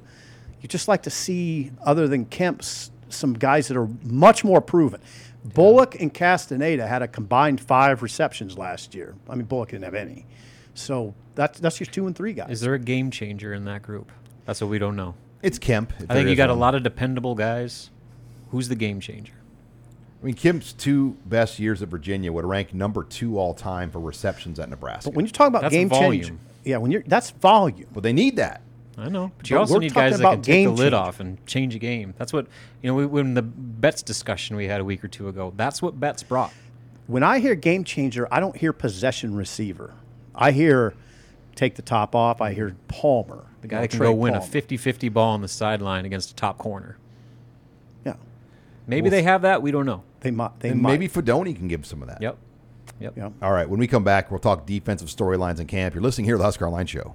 [0.61, 5.01] You just like to see, other than Kemp's, some guys that are much more proven.
[5.45, 9.15] Bullock and Castaneda had a combined five receptions last year.
[9.29, 10.27] I mean, Bullock didn't have any.
[10.75, 12.51] So that's that's your two and three guys.
[12.51, 14.13] Is there a game changer in that group?
[14.45, 15.15] That's what we don't know.
[15.43, 15.93] It's Kemp.
[16.09, 17.91] I think you got a lot of dependable guys.
[18.51, 19.35] Who's the game changer?
[20.21, 24.01] I mean, Kemp's two best years at Virginia would rank number two all time for
[24.01, 25.11] receptions at Nebraska.
[25.11, 26.23] But when you talk about That's game volume.
[26.25, 27.89] change, yeah, when you're that's volume.
[27.93, 28.63] But they need that.
[28.99, 30.97] I know, but you But also need guys that can take the lid changer.
[30.97, 32.15] off and change a game.
[32.19, 32.47] That's what
[32.83, 32.95] you know.
[32.97, 36.23] We, when the Betts discussion we had a week or two ago, that's what Betts
[36.25, 36.53] brought.
[37.07, 39.95] When I hear game changer, I don't hear possession receiver.
[40.35, 40.95] I hear
[41.55, 42.41] take the top off.
[42.41, 43.45] I hear Palmer.
[43.63, 46.59] The guy that can go win a 50-50 ball on the sideline against a top
[46.59, 46.97] corner.
[48.05, 48.15] Yeah,
[48.87, 49.63] Maybe they have that.
[49.63, 50.03] We don't know.
[50.21, 50.59] they might.
[50.61, 50.93] They And might.
[50.93, 52.21] maybe Fidone can give some of that.
[52.23, 52.37] Yep.
[53.01, 53.13] Yep.
[53.17, 53.31] Yeah.
[53.43, 55.95] All right, when we come back, we'll talk defensive storylines in camp.
[55.95, 57.15] You're listening here to the Husker Online Show.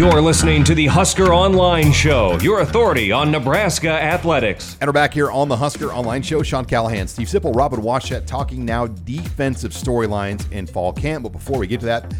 [0.00, 4.78] You're listening to the Husker Online Show, your authority on Nebraska athletics.
[4.80, 6.42] And we're back here on the Husker Online Show.
[6.42, 11.24] Sean Callahan, Steve Sipple, Robin Washut talking now defensive storylines in fall camp.
[11.24, 12.14] But before we get to that,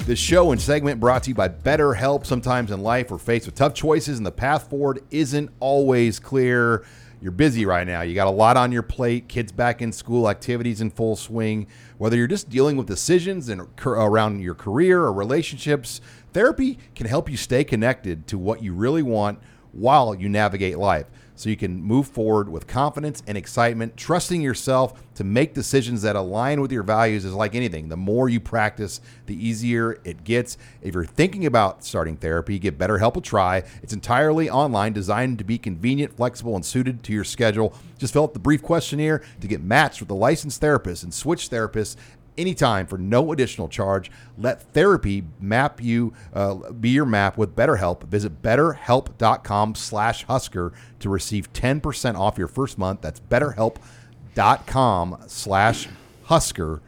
[0.00, 2.26] the show and segment brought to you by BetterHelp.
[2.26, 6.84] Sometimes in life, we're faced with tough choices, and the path forward isn't always clear.
[7.22, 8.02] You're busy right now.
[8.02, 11.68] You got a lot on your plate, kids back in school, activities in full swing.
[11.96, 16.00] Whether you're just dealing with decisions and around your career or relationships,
[16.32, 19.38] therapy can help you stay connected to what you really want
[19.72, 23.96] while you navigate life so you can move forward with confidence and excitement.
[23.96, 27.88] Trusting yourself to make decisions that align with your values is like anything.
[27.88, 30.56] The more you practice, the easier it gets.
[30.82, 33.64] If you're thinking about starting therapy, give BetterHelp a try.
[33.82, 37.74] It's entirely online, designed to be convenient, flexible, and suited to your schedule.
[37.98, 41.50] Just fill out the brief questionnaire to get matched with a licensed therapist and switch
[41.50, 41.96] therapists
[42.38, 44.10] anytime for no additional charge.
[44.38, 48.04] Let therapy map you, uh, be your map with BetterHelp.
[48.04, 53.02] Visit betterhelp.com slash Husker to receive 10% off your first month.
[53.02, 55.88] That's betterhelp.com slash
[56.24, 56.82] Husker.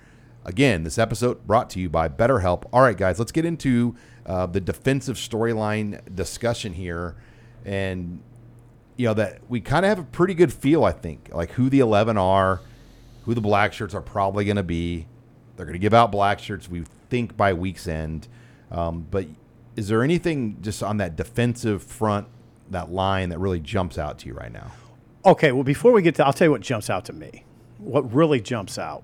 [0.45, 2.65] Again, this episode brought to you by BetterHelp.
[2.73, 7.17] All right, guys, let's get into uh, the defensive storyline discussion here.
[7.65, 8.23] And,
[8.97, 11.71] you know, that we kind of have a pretty good feel, I think, like who
[11.71, 12.61] the 11 are,
[13.25, 15.07] who the black shirts are probably going to be
[15.57, 18.29] they're going to give out black shirts, we think, by week's end.
[18.71, 19.27] Um, but
[19.77, 22.27] is there anything just on that defensive front,
[22.71, 24.73] that line, that really jumps out to you right now?
[25.25, 27.45] Okay, well, before we get to, I'll tell you what jumps out to me.
[27.79, 29.03] What really jumps out,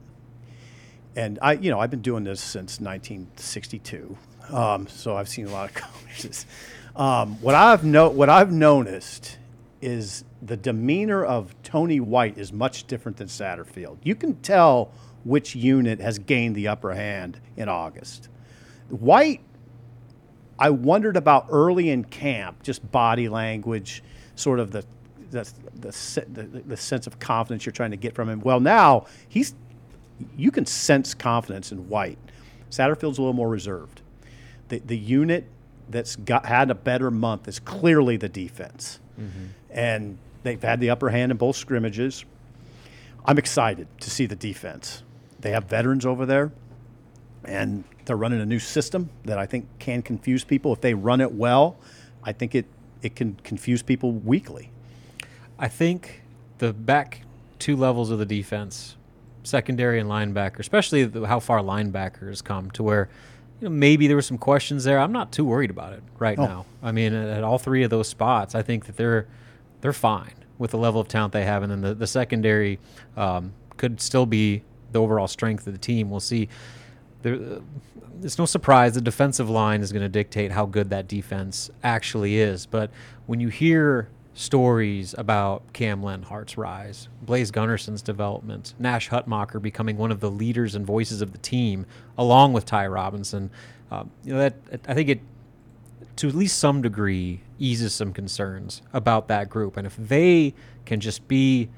[1.17, 4.17] and I, you know, I've been doing this since 1962,
[4.51, 5.75] um, so I've seen a lot of
[6.07, 6.47] coaches.
[6.95, 9.39] Um, what I've no, what I've noticed
[9.81, 13.99] is the demeanor of Tony White is much different than Satterfield.
[14.03, 14.93] You can tell
[15.25, 18.29] which unit has gained the upper hand in August.
[18.89, 19.41] White,
[20.59, 24.03] I wondered about early in camp, just body language,
[24.35, 24.85] sort of the
[25.31, 28.41] the, the, the, the sense of confidence you're trying to get from him.
[28.41, 29.55] Well, now he's
[30.37, 32.19] you can sense confidence in White.
[32.69, 34.03] Satterfield's a little more reserved.
[34.69, 35.47] The the unit
[35.89, 39.47] that's got had a better month is clearly the defense, mm-hmm.
[39.71, 42.25] and they've had the upper hand in both scrimmages.
[43.25, 45.03] I'm excited to see the defense.
[45.41, 46.53] They have veterans over there,
[47.45, 50.73] and they're running a new system that I think can confuse people.
[50.73, 51.79] If they run it well,
[52.23, 52.67] I think it,
[53.03, 54.71] it can confuse people weekly.
[55.59, 56.23] I think
[56.59, 57.23] the back
[57.59, 58.97] two levels of the defense,
[59.43, 63.09] secondary and linebacker, especially the, how far linebackers come to where
[63.61, 64.99] you know, maybe there were some questions there.
[64.99, 66.45] I'm not too worried about it right oh.
[66.45, 66.67] now.
[66.83, 69.27] I mean, at, at, all three of those spots, I think that they're
[69.83, 72.79] they're fine with the level of talent they have, and then the the secondary
[73.17, 76.11] um, could still be the overall strength of the team.
[76.11, 76.49] We'll see.
[77.23, 77.61] There,
[78.23, 82.39] it's no surprise the defensive line is going to dictate how good that defense actually
[82.39, 82.67] is.
[82.67, 82.91] But
[83.27, 90.11] when you hear stories about Cam Lenhardt's rise, Blaise Gunnerson's development, Nash Hutmacher becoming one
[90.11, 93.51] of the leaders and voices of the team, along with Ty Robinson,
[93.91, 94.55] uh, you know that
[94.87, 95.21] I think it
[96.17, 99.77] to at least some degree eases some concerns about that group.
[99.77, 101.71] And if they can just be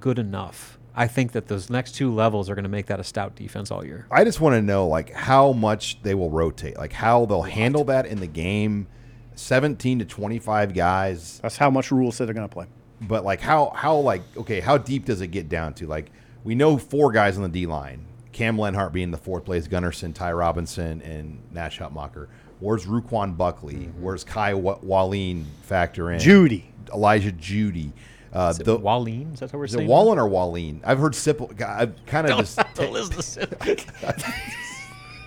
[0.00, 3.04] good enough I think that those next two levels are going to make that a
[3.04, 4.06] stout defense all year.
[4.10, 7.84] I just want to know like how much they will rotate, like how they'll handle
[7.84, 8.86] that in the game.
[9.34, 11.40] Seventeen to twenty-five guys.
[11.42, 12.66] That's how much rules that they're going to play.
[13.00, 15.88] But like how how like okay, how deep does it get down to?
[15.88, 16.12] Like
[16.44, 18.06] we know four guys on the D line.
[18.30, 22.28] Cam Lenhardt being the fourth place, Gunnerson, Ty Robinson, and Nash Hutmacher.
[22.60, 23.74] Where's Ruquan Buckley?
[23.74, 24.02] Mm-hmm.
[24.02, 26.20] Where's Kai Wallin factor in?
[26.20, 26.64] Jeudy.
[26.92, 27.92] Elijah Jeudy.
[28.34, 29.32] Uh, is the Wallin?
[29.32, 29.84] Is that how we're is saying?
[29.84, 30.80] Is it Wallin or Wallin?
[30.84, 31.60] I've heard Sipple.
[31.62, 32.58] I've kind of just.
[32.74, 33.76] Don't listen to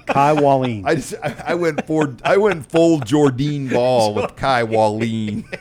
[0.08, 0.84] Kai Wallin.
[0.86, 5.46] I just I, I, went for I went full Jordan Ball with Kai Wallin.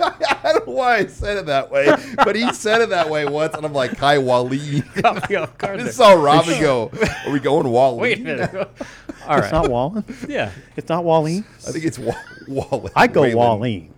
[0.00, 3.26] I don't know why I said it that way, but he said it that way
[3.26, 4.82] once, and I'm like Kai Wallin.
[5.04, 6.90] I just saw Robin go.
[7.26, 8.00] Are we going Wallin?
[8.00, 8.54] Wait a minute.
[9.26, 9.44] All right.
[9.44, 10.04] It's not Wallin.
[10.28, 11.44] Yeah, it's not Wallin.
[11.66, 12.14] I think it's Wa-
[12.48, 12.92] Wallin.
[12.96, 13.90] I go Wallin.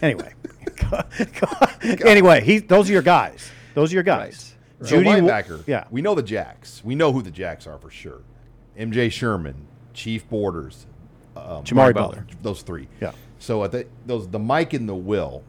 [0.00, 0.32] Anyway.
[2.04, 3.50] anyway, he, those are your guys.
[3.74, 4.54] Those are your guys.
[4.78, 4.90] Right.
[4.90, 5.64] Jeudy, so linebacker.
[5.66, 6.82] Yeah, we know the Jacks.
[6.84, 8.20] We know who the Jacks are for sure.
[8.78, 10.86] MJ Sherman, Chief Borders,
[11.36, 12.26] um, Jamari Butler.
[12.42, 12.88] those three.
[13.00, 13.12] Yeah.
[13.38, 15.42] So at the, those the Mike and the Will,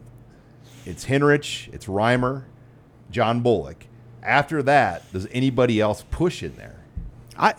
[0.86, 2.44] it's Henrich, it's Reimer,
[3.10, 3.86] John Bullock.
[4.22, 6.84] After that, does anybody else push in there?
[7.36, 7.54] I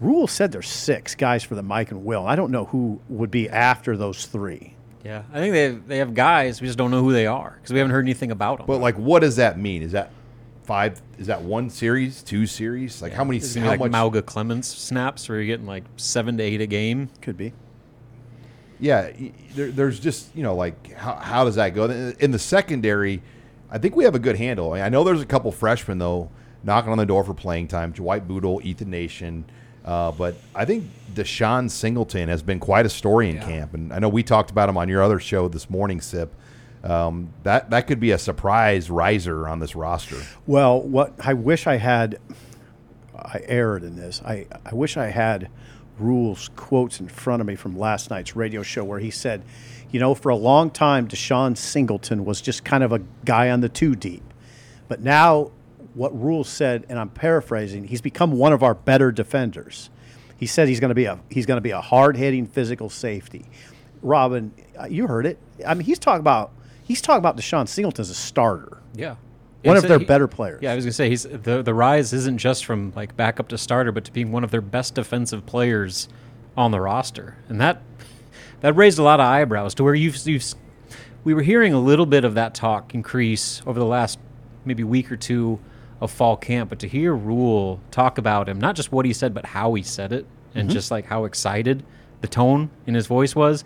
[0.00, 2.26] Rhule said there's six guys for the Mike and Will.
[2.26, 4.75] I don't know who would be after those three.
[5.06, 6.60] Yeah, I think they have, they have guys.
[6.60, 8.66] We just don't know who they are because we haven't heard anything about them.
[8.66, 9.82] But like, what does that mean?
[9.82, 10.10] Is that
[10.64, 11.00] five?
[11.18, 13.00] Is that one series, two series?
[13.00, 13.38] Like how many?
[13.38, 13.92] Is How like much?
[13.92, 17.08] Mauga Clemens snaps where you're getting like seven to eight a game?
[17.22, 17.52] Could be.
[18.80, 19.12] yeah,
[19.54, 21.84] there, there's just you know like how, how does that go
[22.18, 23.22] in the secondary?
[23.70, 24.72] I think we have a good handle.
[24.72, 26.30] I, mean, I know there's a couple freshmen though
[26.62, 27.92] knocking on the door for playing time.
[27.92, 29.44] Dwight Bootle, Ethan Nation,
[29.86, 34.00] uh, but I think Deshaun Singleton has been quite a story in camp, and I
[34.00, 36.34] know we talked about him on your other show this morning, Sip.
[36.82, 40.18] Um, that that could be a surprise riser on this roster.
[40.46, 42.18] Well, what I wish I had,
[43.16, 44.22] I erred in this.
[44.24, 45.48] I, I wish I had
[45.98, 49.42] Rhule's quotes in front of me from last night's radio show where he said,
[49.90, 53.60] you know, for a long time, Deshaun Singleton was just kind of a guy on
[53.60, 54.22] the two deep.
[54.88, 55.50] But now,
[55.96, 59.88] what Rhule said, and I'm paraphrasing, he's become one of our better defenders.
[60.36, 62.90] He said he's going to be a he's going to be a hard hitting physical
[62.90, 63.46] safety.
[64.02, 65.38] Robin, uh, you heard it.
[65.66, 66.52] I mean, he's talking about
[66.84, 68.82] he's talking about Deshaun Singleton as a starter.
[68.94, 69.16] Yeah.
[69.64, 70.60] One of their he- better players.
[70.62, 73.58] Yeah, I was gonna say he's the the rise isn't just from like backup to
[73.58, 76.10] starter, but to being one of their best defensive players
[76.58, 77.80] on the roster, and that
[78.60, 80.44] that raised a lot of eyebrows to where you've, you've
[81.24, 84.18] we were hearing a little bit of that talk increase over the last
[84.66, 85.58] maybe week or two
[86.00, 89.32] of fall camp, but to hear Rhule talk about him, not just what he said,
[89.32, 90.72] but how he said it, and Mhm.
[90.72, 91.82] just like how excited
[92.20, 93.64] the tone in his voice was,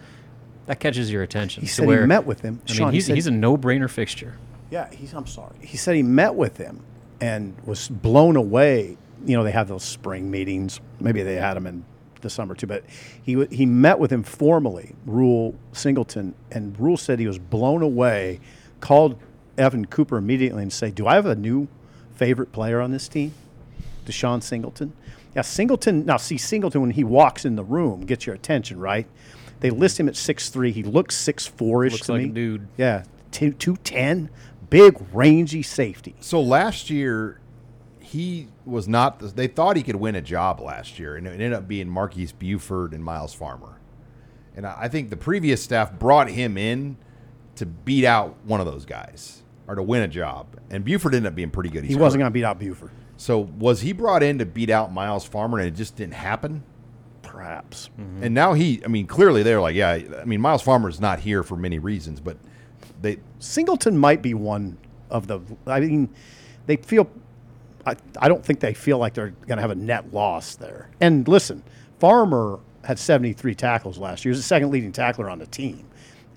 [0.66, 1.62] that catches your attention.
[1.62, 2.61] He said he met with him.
[2.69, 4.35] I Sean, mean, he he's, said- he's a no-brainer fixture.
[4.71, 5.12] Yeah, he's.
[5.12, 5.55] I'm sorry.
[5.61, 6.81] He said he met with him
[7.21, 8.97] and was blown away.
[9.27, 10.81] You know, they have those spring meetings.
[11.01, 11.85] Maybe they had them in
[12.21, 12.69] the summer too.
[12.69, 12.85] But
[13.21, 18.38] he he met with him formally, Rhule Singleton, and Rhule said he was blown away.
[18.81, 19.16] Called
[19.59, 21.66] Evan Cooper immediately and say, "Do I have a new
[22.21, 23.33] favorite player on this team?"
[24.07, 24.93] Deshaun Singleton.
[25.35, 26.05] Yeah, Singleton.
[26.05, 29.07] Now, see, Singleton when he walks in the room gets your attention, right?
[29.61, 30.73] They list him at six three.
[30.73, 32.29] He looks six four ish Looks to like me.
[32.29, 32.69] a dude.
[32.77, 34.29] Yeah, two two ten,
[34.69, 36.15] big rangy safety.
[36.21, 37.41] So last year,
[38.01, 39.19] he was not.
[39.37, 42.33] They thought he could win a job last year, and it ended up being Marques
[42.33, 43.79] Buford and Myles Farmer.
[44.57, 46.97] And I I think the previous staff brought him in
[47.57, 49.39] to beat out one of those guys
[49.71, 50.49] or to win a job.
[50.69, 51.85] And Buford ended up being pretty good.
[51.85, 52.91] He wasn't going to beat out Buford.
[53.17, 56.65] So was he brought in to beat out Myles Farmer, and it just didn't happen?
[57.23, 57.89] Perhaps.
[57.99, 58.25] Mm-hmm.
[58.25, 60.01] And now he, I mean, clearly they're like, yeah.
[60.21, 62.37] I mean, Myles Farmer is not here for many reasons, but
[63.01, 64.77] they Singleton might be one
[65.09, 65.39] of the.
[65.69, 66.09] I mean,
[66.67, 67.09] they feel.
[67.87, 70.91] I, I don't think they feel like they're going to have a net loss there.
[71.01, 71.63] And listen,
[72.01, 74.31] Farmer had 73 tackles last year.
[74.31, 75.87] He was the second leading tackler on the team.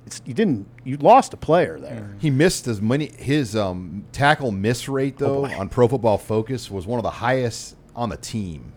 [0.05, 0.67] It's, you didn't.
[0.83, 2.15] You lost a player there.
[2.19, 3.07] He missed as many.
[3.17, 7.75] His um, tackle miss rate though on Pro Football Focus was one of the highest
[7.95, 8.73] on the team.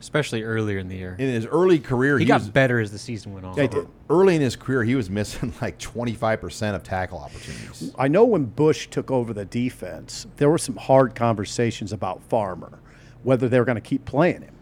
[0.00, 1.16] especially earlier in the year.
[1.18, 3.54] In his early career, he, he, got was better as the season went on.
[3.54, 3.86] They did.
[4.10, 7.94] early in his career he was missing like twenty five percent of tackle opportunities.
[7.98, 12.80] I know when Busch took over the defense, there were some hard conversations about Farmer,
[13.22, 14.54] whether they were going to keep playing him.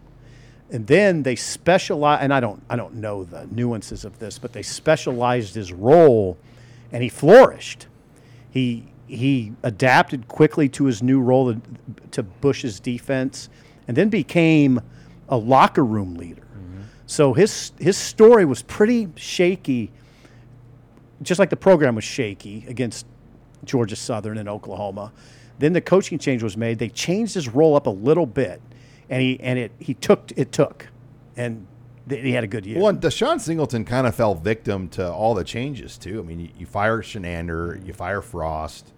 [0.69, 4.51] And then they specialize, and I don't, I don't know the nuances of this, but
[4.51, 6.37] they specialized his role,
[6.91, 7.87] and he flourished.
[8.49, 11.61] He he adapted quickly to his new role to-
[12.11, 13.47] to Busch's defense,
[13.87, 14.81] and then became
[15.29, 16.41] a locker room leader.
[16.41, 16.81] Mm-hmm.
[17.05, 19.91] So his his story was pretty shaky
[21.21, 23.05] just like the program was shaky against
[23.63, 25.11] Georgia Southern and Oklahoma.
[25.59, 26.77] Then the coaching change was made.
[26.77, 28.61] They changed his role up a little bit,
[29.09, 30.87] and he and it he took it took,
[31.35, 31.65] and
[32.09, 32.77] th- he had a good year.
[32.79, 36.19] Well, and Deshaun Singleton kind of fell victim to all the changes too.
[36.19, 38.93] I mean, you, you fire Chinander, you fire Frost,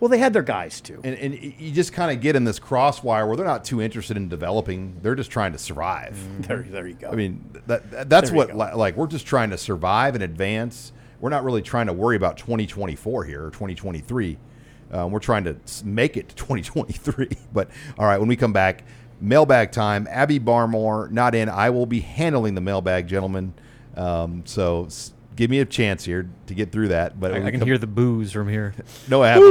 [0.00, 1.00] Well, they had their guys too.
[1.04, 4.16] and, and you just kind of get in this crosswire where they're not too interested
[4.16, 6.16] in developing; they're just trying to survive.
[6.46, 7.08] There, there you go.
[7.10, 10.22] I mean, that, that that's There what li- like we're just trying to survive and
[10.24, 10.92] advance.
[11.20, 14.36] We're not really trying to worry about 2024 here or 2023.
[14.92, 17.28] Um, we're trying to make it to 2023.
[17.52, 18.84] But all right, when we come back,
[19.24, 20.06] mailbag time.
[20.10, 21.48] Abby Barmore not in.
[21.48, 23.54] I will be handling the mailbag, gentlemen.
[23.96, 27.18] Um, so s- give me a chance here to get through that.
[27.18, 28.74] But I, I can come- hear the booze from here.
[29.08, 29.42] no Abby.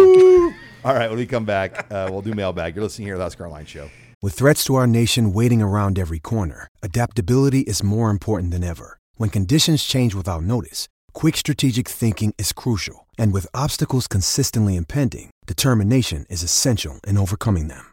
[0.85, 2.75] all right, when we come back, uh, we'll do mailbag.
[2.75, 3.89] You're listening here to the Husker Online Show.
[4.21, 8.97] With threats to our nation waiting around every corner, adaptability is more important than ever.
[9.15, 13.05] When conditions change without notice, quick strategic thinking is crucial.
[13.17, 17.92] And with obstacles consistently impending, determination is essential in overcoming them.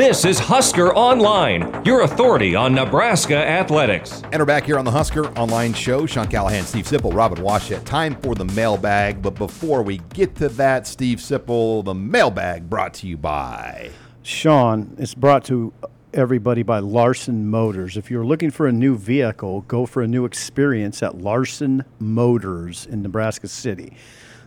[0.00, 4.22] This is Husker Online, your authority on Nebraska athletics.
[4.32, 6.06] And we're back here on the Husker Online Show.
[6.06, 7.84] Sean Callahan, Steve Sipple, Robin Washut.
[7.84, 9.20] Time for the mailbag.
[9.20, 13.90] But before we get to that, Steve Sipple, the mailbag brought to you by.
[14.22, 15.70] Sean, it's brought to
[16.14, 17.98] everybody by Larson Motors.
[17.98, 22.86] If you're looking for a new vehicle, go for a new experience at Larson Motors
[22.86, 23.98] in Nebraska City.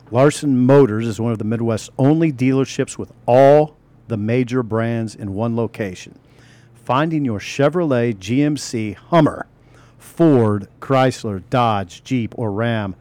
[0.10, 3.78] Larson Motors is one of the Midwest's only dealerships with all
[4.08, 6.20] the major brands in one location.
[6.74, 9.46] Finding your Chevrolet, GMC, Hummer,
[9.98, 12.96] Ford, Chrysler, Dodge, Jeep, or Ram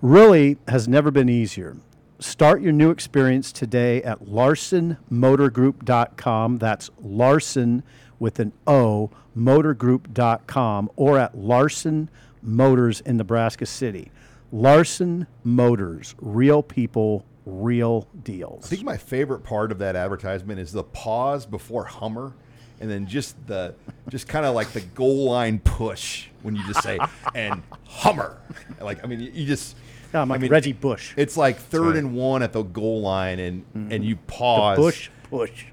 [0.00, 1.76] really has never been easier.
[2.18, 6.56] Start your new experience today at larsonmotorgroup.com.
[6.56, 7.82] That's Larson
[8.18, 12.08] with an O, motorgroup.com, or at Larson
[12.42, 14.10] Motors in Nebraska City.
[14.50, 18.66] Larson Motors, real people, real deals.
[18.66, 22.34] I think my favorite part of that advertisement is the pause before Hummer,
[22.80, 23.74] and then just the
[24.08, 26.98] just kind of like the goal line push when you just say
[27.34, 28.38] and Hummer.
[28.80, 29.76] Like I mean, you, you just.
[30.12, 31.14] Yeah, I'm like I mean, Reggie Bush.
[31.16, 33.92] It's like third and one at the goal line, and mm-hmm.
[33.92, 35.66] and you The pause, Bush push.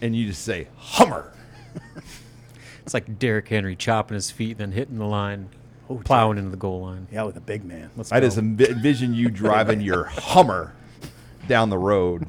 [0.00, 1.32] and you just say Hummer.
[2.82, 5.48] It's like Derrick Henry chopping his feet, then hitting the line,
[5.90, 7.08] Oh, plowing into the goal line.
[7.10, 7.90] Yeah, with a big man.
[7.96, 8.28] Let's I go.
[8.28, 10.72] just envision you driving your Hummer
[11.48, 12.26] down the road.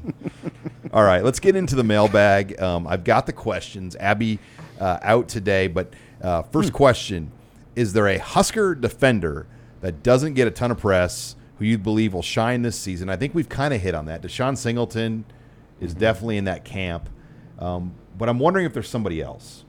[0.94, 2.60] All right, let's get into the mailbag.
[2.62, 3.96] Um, I've got the questions.
[3.98, 4.40] Abby
[4.80, 7.32] uh, out today, but uh, first question:
[7.76, 9.48] Is there a Husker defender
[9.82, 13.10] that doesn't get a ton of press who you believe will shine this season?
[13.10, 14.22] I think we've kind of hit on that.
[14.22, 15.26] Deshaun Singleton
[15.82, 17.10] is definitely in that camp,
[17.60, 19.66] um, but I'm wondering if there's somebody else.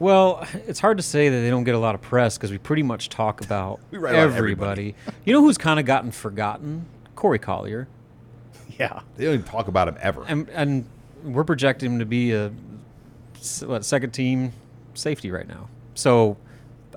[0.00, 2.56] Well, it's hard to say that they don't get a lot of press because we
[2.58, 4.94] pretty much talk about about everybody.
[5.24, 6.86] you know who's kind of gotten forgotten?
[7.14, 7.86] Corey Collier.
[8.80, 9.00] Yeah.
[9.16, 10.24] They don't even talk about him ever.
[10.26, 10.86] And, and
[11.22, 12.50] we're projecting him to be a
[13.64, 14.52] what, second team
[14.94, 15.68] safety right now.
[15.94, 16.36] So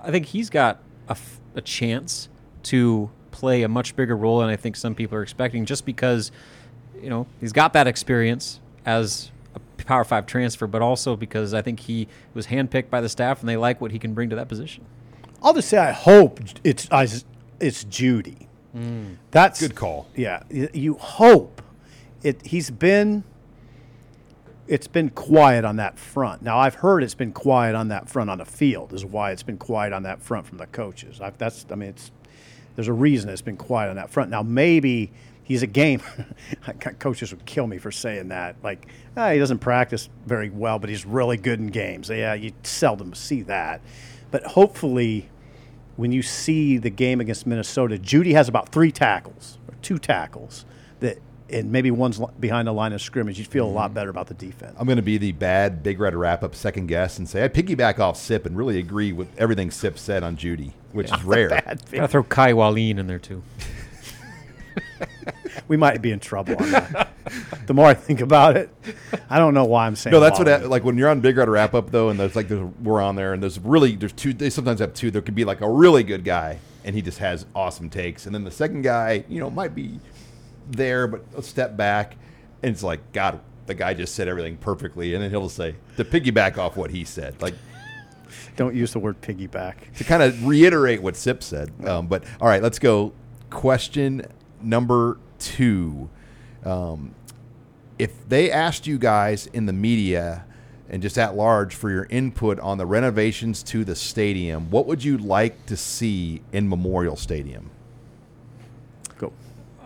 [0.02, 2.30] I think he's got a, f- a chance
[2.64, 6.32] to play a much bigger role than I think some people are expecting just because,
[7.02, 11.62] you know, he's got that experience as a Power Five transfer, but also because I
[11.62, 14.38] think he was handpicked by the staff and they like what he can bring to
[14.38, 14.86] that position.
[15.42, 16.88] I'll just say I hope it's
[17.60, 18.48] it's Jeudy.
[18.72, 19.14] Hmm.
[19.32, 20.08] That's Good call.
[20.16, 21.62] Yeah, you hope
[22.24, 22.46] it.
[22.46, 23.24] He's been.
[24.66, 26.42] It's been quiet on that front.
[26.42, 28.94] Now I've heard it's been quiet on that front on the field.
[28.94, 31.20] Is why it's been quiet on that front from the coaches.
[31.20, 32.12] I've, that's I mean it's
[32.76, 34.30] there's a reason it's been quiet on that front.
[34.30, 35.12] Now maybe
[35.44, 36.02] he's a game.
[37.00, 38.56] coaches would kill me for saying that.
[38.64, 42.10] Like ah, he doesn't practice very well, but he's really good in games.
[42.10, 43.82] Yeah, you seldom see that.
[44.32, 45.30] But hopefully,
[45.98, 50.66] when you see the game against Minnesota, Jeudy has about three tackles or two tackles
[51.50, 53.38] and maybe one's behind the line of scrimmage.
[53.38, 53.96] You'd feel a lot mm-hmm.
[53.96, 54.76] better about the defense.
[54.78, 57.48] I'm going to be the bad Big Red wrap up second guess and say I
[57.48, 61.50] piggyback off Sip and really agree with everything Sip said on Jeudy, which is rare.
[61.92, 63.44] Gotta throw Kai Wallin in there too.
[65.68, 67.10] We might be in trouble on that.
[67.68, 68.70] the more I think about it,
[69.30, 70.12] I don't know why I'm saying.
[70.12, 72.36] No, that's what I, like when you're on Big Red wrap up though, and there's
[72.36, 74.34] like there's, we're on there, and there's really there's two.
[74.34, 75.12] They sometimes have two.
[75.12, 78.36] There could be like a really good guy, and he just has awesome takes, and
[78.36, 80.00] then the second guy, you know, might be
[80.70, 82.16] there, but a step back,
[82.62, 86.04] and it's like God, the guy just said everything perfectly, and then he'll say to
[86.06, 87.54] piggyback off what he said, like
[88.56, 89.76] Don't use the word piggyback.
[89.98, 91.72] to kind of reiterate what Sip said.
[91.88, 93.14] Um, but all right, let's go.
[93.50, 94.26] Question
[94.62, 96.10] number two.
[96.64, 97.14] Um,
[98.00, 100.46] if they asked you guys in the media
[100.90, 105.04] and just at large for your input on the renovations to the stadium, what would
[105.04, 107.70] you like to see in Memorial Stadium?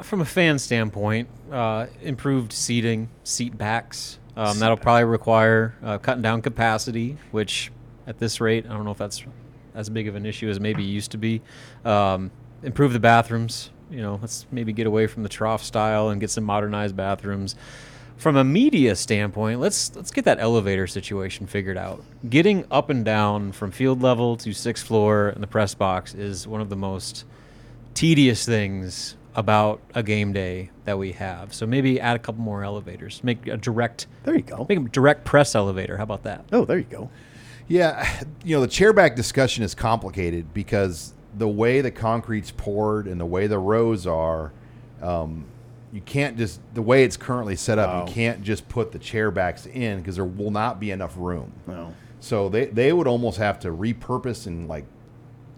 [0.02, 4.20] From a fan standpoint, uh, improved seating, seat backs.
[4.36, 7.72] Um, that'll probably require uh, cutting down capacity, which
[8.06, 9.24] at this rate, I don't know if that's
[9.74, 11.42] as big of an issue as maybe used to be.
[11.84, 12.32] Um,
[12.64, 13.72] improve the bathrooms.
[13.90, 17.56] You know, let's maybe get away from the trough style and get some modernized bathrooms.
[18.18, 22.04] From a media standpoint, let's let's get that elevator situation figured out.
[22.28, 26.48] Getting up and down from field level to sixth floor in the press box is
[26.48, 27.26] one of the most
[27.94, 31.54] tedious things about a game day that we have.
[31.54, 33.24] So maybe add a couple more elevators.
[33.24, 34.66] Make a direct There you go.
[34.68, 35.96] make a direct press elevator.
[35.96, 36.46] How about that?
[36.52, 37.10] Oh, there you go.
[37.68, 43.22] Yeah, you know, the chairback discussion is complicated because the way the concrete's poured and
[43.22, 44.54] the way the rows are,
[45.04, 45.46] um,
[45.94, 47.90] you can't just the way it's currently set up.
[47.90, 48.08] Oh.
[48.08, 51.52] You can't just put the chair backs in because there will not be enough room.
[51.68, 51.94] No.
[52.20, 54.86] So they they would almost have to repurpose and like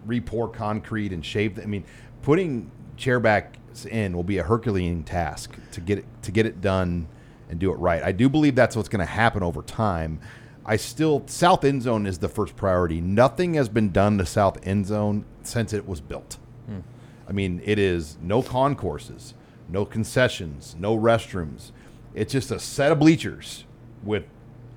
[0.05, 1.55] re-pour concrete and shave.
[1.55, 1.85] The, I mean,
[2.23, 6.61] putting chair backs in will be a Herculean task to get it to get it
[6.61, 7.07] done
[7.49, 8.03] and do it right.
[8.03, 10.19] I do believe that's what's going to happen over time.
[10.65, 13.01] I still south end zone is the first priority.
[13.01, 16.37] Nothing has been done to south end zone since it was built.
[16.67, 16.79] Hmm.
[17.27, 19.33] I mean, it is no concourses,
[19.67, 21.71] no concessions, no restrooms.
[22.13, 23.65] It's just a set of bleachers
[24.03, 24.25] with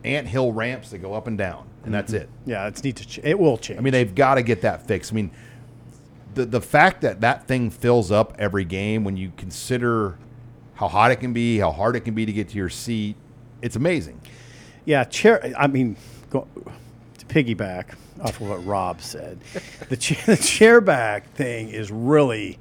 [0.05, 2.23] ant hill ramps that go up and down, and that's mm-hmm.
[2.23, 2.31] it.
[2.47, 3.07] Yeah, it's need to.
[3.07, 3.79] Ch- it will change.
[3.79, 5.13] I mean, they've got to get that fixed.
[5.13, 5.31] I mean,
[6.35, 10.19] the the fact that that thing fills up every game when you consider
[10.75, 13.17] how hot it can be, how hard it can be to get to your seat,
[13.61, 14.21] it's amazing.
[14.85, 15.53] Yeah, chair.
[15.57, 15.97] I mean,
[16.31, 16.47] go,
[17.19, 19.39] to piggyback off of what Rob said,
[19.89, 22.59] the, cha- the chair back thing is really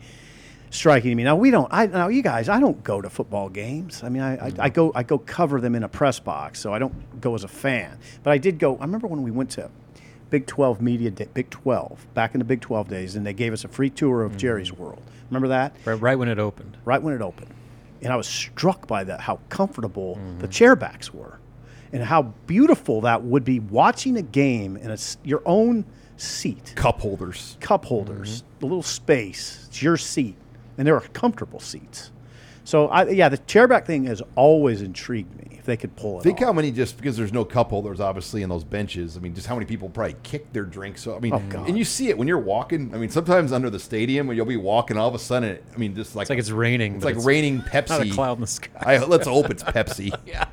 [0.70, 1.24] striking to me.
[1.24, 1.68] Now we don't.
[1.72, 2.50] I now you guys.
[2.50, 4.04] I don't go to football games.
[4.04, 6.74] I mean, I, I, I go I go cover them in a press box, so
[6.74, 7.98] I don't go as a fan.
[8.24, 8.78] But I did go.
[8.78, 9.70] I remember when we went to
[10.32, 13.54] Big Twelve Media Day, Big Twelve back in the Big Twelve days, and they gave
[13.54, 14.40] us a free tour of mm-hmm.
[14.40, 15.04] Jerry's World.
[15.30, 15.76] Remember that?
[15.86, 16.78] Right, right when it opened.
[16.86, 17.54] right when it opened.
[18.02, 20.64] And I was struck by that, how comfortable the mm-hmm.
[20.74, 21.38] chairbacks were
[21.94, 25.86] and how beautiful that would be watching a game in a, your own
[26.18, 27.58] seat, Cup holders.
[27.60, 28.60] cup holders, mm-hmm.
[28.60, 30.36] the little space, it's your seat,
[30.78, 32.12] and there are comfortable seats.
[32.72, 36.24] So, I, yeah, the chairback thing has always intrigued me if they could pull it
[36.24, 36.46] Think off.
[36.46, 39.18] how many just because there's no cup holders, obviously, in those benches.
[39.18, 41.02] I mean, just how many people probably kick their drinks.
[41.02, 42.96] So I mean, Oh, and you see it when you're walking.
[42.96, 45.66] I mean, sometimes under the stadium, when you'll be walking, all of a sudden, it,
[45.76, 46.96] I mean, just like It's like it's raining.
[46.96, 47.90] it's but like raining Pepsi.
[47.90, 48.70] Not a cloud in the sky.
[48.80, 50.18] I, let's hope it's Pepsi.
[50.26, 50.46] yeah.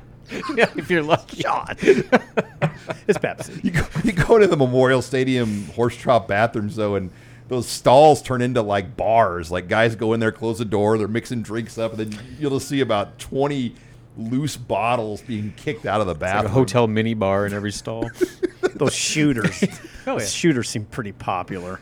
[0.57, 1.41] yeah, if you're lucky.
[1.43, 1.77] God.
[1.81, 3.63] it's Pepsi.
[3.63, 7.11] You go, you go to the Memorial Stadium horse trough bathrooms though, and
[7.49, 9.51] those stalls turn into like bars.
[9.51, 12.59] Like guys go in there, close the door, they're mixing drinks up, and then you'll
[12.61, 13.75] see about twenty
[14.17, 16.51] loose bottles being kicked out of the Like bathroom.
[16.51, 18.09] a hotel mini bar in every stall.
[18.75, 19.63] Those shooters.
[20.07, 20.25] Oh, yeah.
[20.25, 21.79] Shooters seem pretty popular.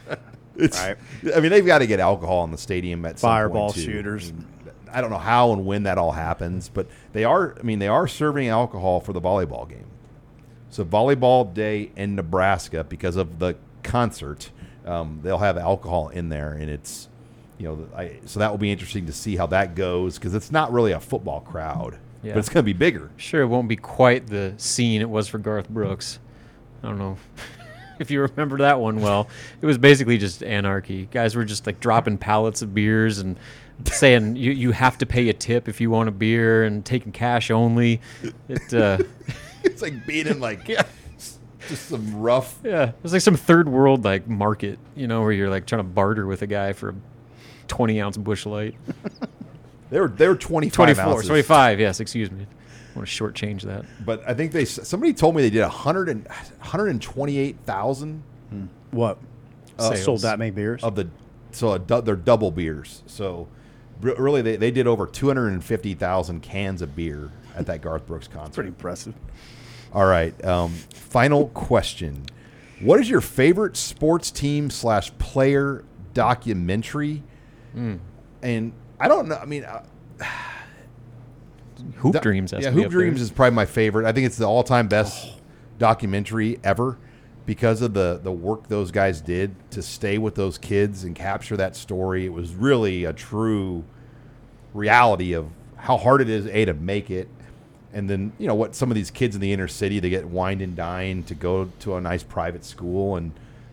[0.57, 0.97] It's, Right.
[1.33, 4.31] I mean, they've got to get alcohol in the stadium at some Fireball point, shooters.
[4.31, 4.45] I, mean,
[4.91, 7.55] I don't know how and when that all happens, but they are.
[7.57, 9.85] I mean, they are serving alcohol for the volleyball game.
[10.69, 14.49] So volleyball day in Nebraska because of the concert,
[14.87, 17.07] um, they'll have alcohol in there, and it's
[17.57, 20.51] you know, I, so that will be interesting to see how that goes because it's
[20.51, 22.33] not really a football crowd, Yeah.
[22.33, 23.09] but it's going to be bigger.
[23.17, 26.19] Sure, it won't be quite the scene it was for Garth Brooks.
[26.83, 27.17] I don't know
[27.99, 29.27] if you remember that one well.
[29.59, 31.07] It was basically just anarchy.
[31.11, 33.39] Guys were just like dropping pallets of beers and
[33.85, 37.11] saying you, you have to pay a tip if you want a beer and taking
[37.11, 38.01] cash only.
[38.47, 38.99] It uh,
[39.63, 40.69] It's like beating in like
[41.69, 42.59] just some rough.
[42.63, 45.79] yeah, it was like some third world like market, you know, where you're like trying
[45.79, 46.95] to barter with a guy for a
[47.67, 48.75] 20 ounce Busch Light.
[49.89, 51.27] They were they were twenty five 24, ounces.
[51.29, 52.43] 25, yes, excuse me.
[52.43, 53.85] I want to shortchange that.
[54.05, 56.27] But I think they somebody told me they did a hundred and
[56.59, 58.21] hundred and twenty eight thousand
[58.91, 59.17] What?
[59.79, 60.83] Uh, sold that many beers?
[60.83, 61.07] of the
[61.51, 63.01] so a, du- they're double beers.
[63.07, 63.47] So
[64.01, 67.79] really they, they did over two hundred and fifty thousand cans of beer at that
[67.81, 68.55] Garth Brooks concert.
[68.55, 69.13] Pretty impressive.
[69.93, 70.43] All right.
[70.45, 72.25] Um, final question:
[72.79, 75.83] What is your favorite sports team slash player
[76.13, 77.23] documentary?
[78.41, 79.37] And I don't know.
[79.37, 79.63] I mean.
[79.63, 79.83] Uh,
[81.97, 82.53] Hoop Dreams.
[82.57, 82.89] Yeah, Hoop.
[82.89, 84.07] Dreams is probably my favorite.
[84.07, 85.33] I think it's the all-time best
[85.77, 86.97] documentary ever
[87.45, 91.55] because of the the work those guys did to stay with those kids and capture
[91.57, 92.25] that story.
[92.25, 93.83] It was really a true
[94.73, 97.29] reality of how hard it is a to make it,
[97.97, 100.25] and then you know what some of these kids in the inner city they get
[100.25, 103.31] wined and dined to go to a nice private school, and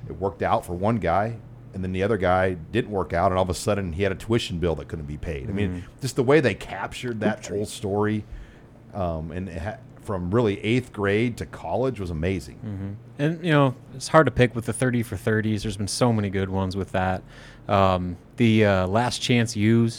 [0.08, 1.36] it worked out for one guy.
[1.74, 4.12] And then the other guy didn't work out, and all of a sudden he had
[4.12, 5.50] a tuition bill that couldn't be paid.
[5.50, 8.24] I mean, just the way they captured that whole story,
[8.94, 12.96] um, and ha- from really eighth grade to college was amazing.
[13.18, 15.62] And you know, it's hard to pick with the 30 for 30s.
[15.62, 17.22] There's been so many good ones with that.
[17.68, 19.90] Um, the uh, Last Chance U,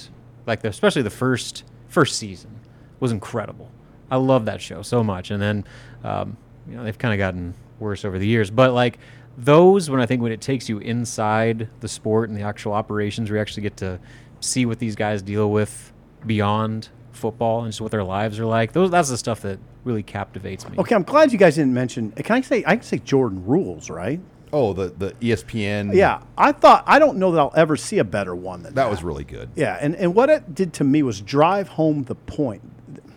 [0.48, 2.60] like the, especially the first first season,
[3.00, 3.70] was incredible.
[4.10, 5.32] I love that show so much.
[5.32, 5.66] And then,
[6.04, 6.38] um,
[6.70, 8.50] you know, they've kind of gotten worse over the years.
[8.52, 9.00] But like
[9.38, 13.32] those, when I think when it takes you inside the sport and the actual operations,
[13.32, 14.00] we actually get to
[14.40, 15.92] see what these guys deal with
[16.26, 18.74] beyond football and just what their lives are like.
[18.74, 20.78] Those that's the stuff that really captivates me.
[20.78, 22.12] Okay, I'm glad you guys didn't mention.
[22.12, 22.64] Can I say?
[22.66, 24.20] I can say Jordan Rules, right?
[24.54, 25.94] Oh, the the ESPN.
[25.94, 28.84] Yeah, I thought I don't know that I'll ever see a better one than that.
[28.84, 29.50] that was really good.
[29.56, 32.62] Yeah, and, and what it did to me was drive home the point.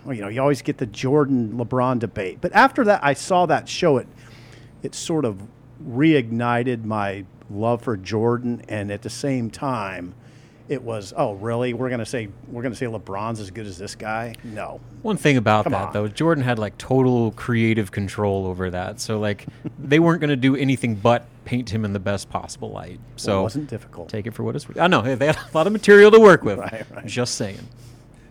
[0.08, 3.44] Well, You know, you always get the Jordan LeBron debate, but after that, I saw
[3.44, 3.98] that show.
[3.98, 4.08] It
[4.82, 5.42] it sort of
[5.86, 10.14] reignited my love for Jordan, and at the same time,
[10.68, 11.74] it was, oh, really?
[11.74, 14.34] We're gonna say we're gonna say LeBron's as good as this guy?
[14.42, 14.80] No.
[15.02, 15.92] One thing about Come that on.
[15.92, 19.00] though, Jordan had like total creative control over that.
[19.00, 19.46] So like
[19.78, 22.98] they weren't going to do anything but paint him in the best possible light.
[23.16, 24.08] So it wasn't difficult.
[24.08, 24.78] Take it for what it's worth.
[24.78, 26.58] I know they had a lot of material to work with.
[26.72, 27.06] Right, right.
[27.06, 27.60] Just saying.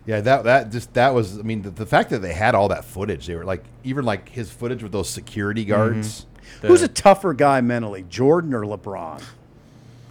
[0.07, 1.37] Yeah, that that just that was.
[1.37, 4.05] I mean, the, the fact that they had all that footage, they were like even
[4.05, 6.25] like his footage with those security guards.
[6.61, 9.21] The- Who's a tougher guy mentally, Jordan or LeBron?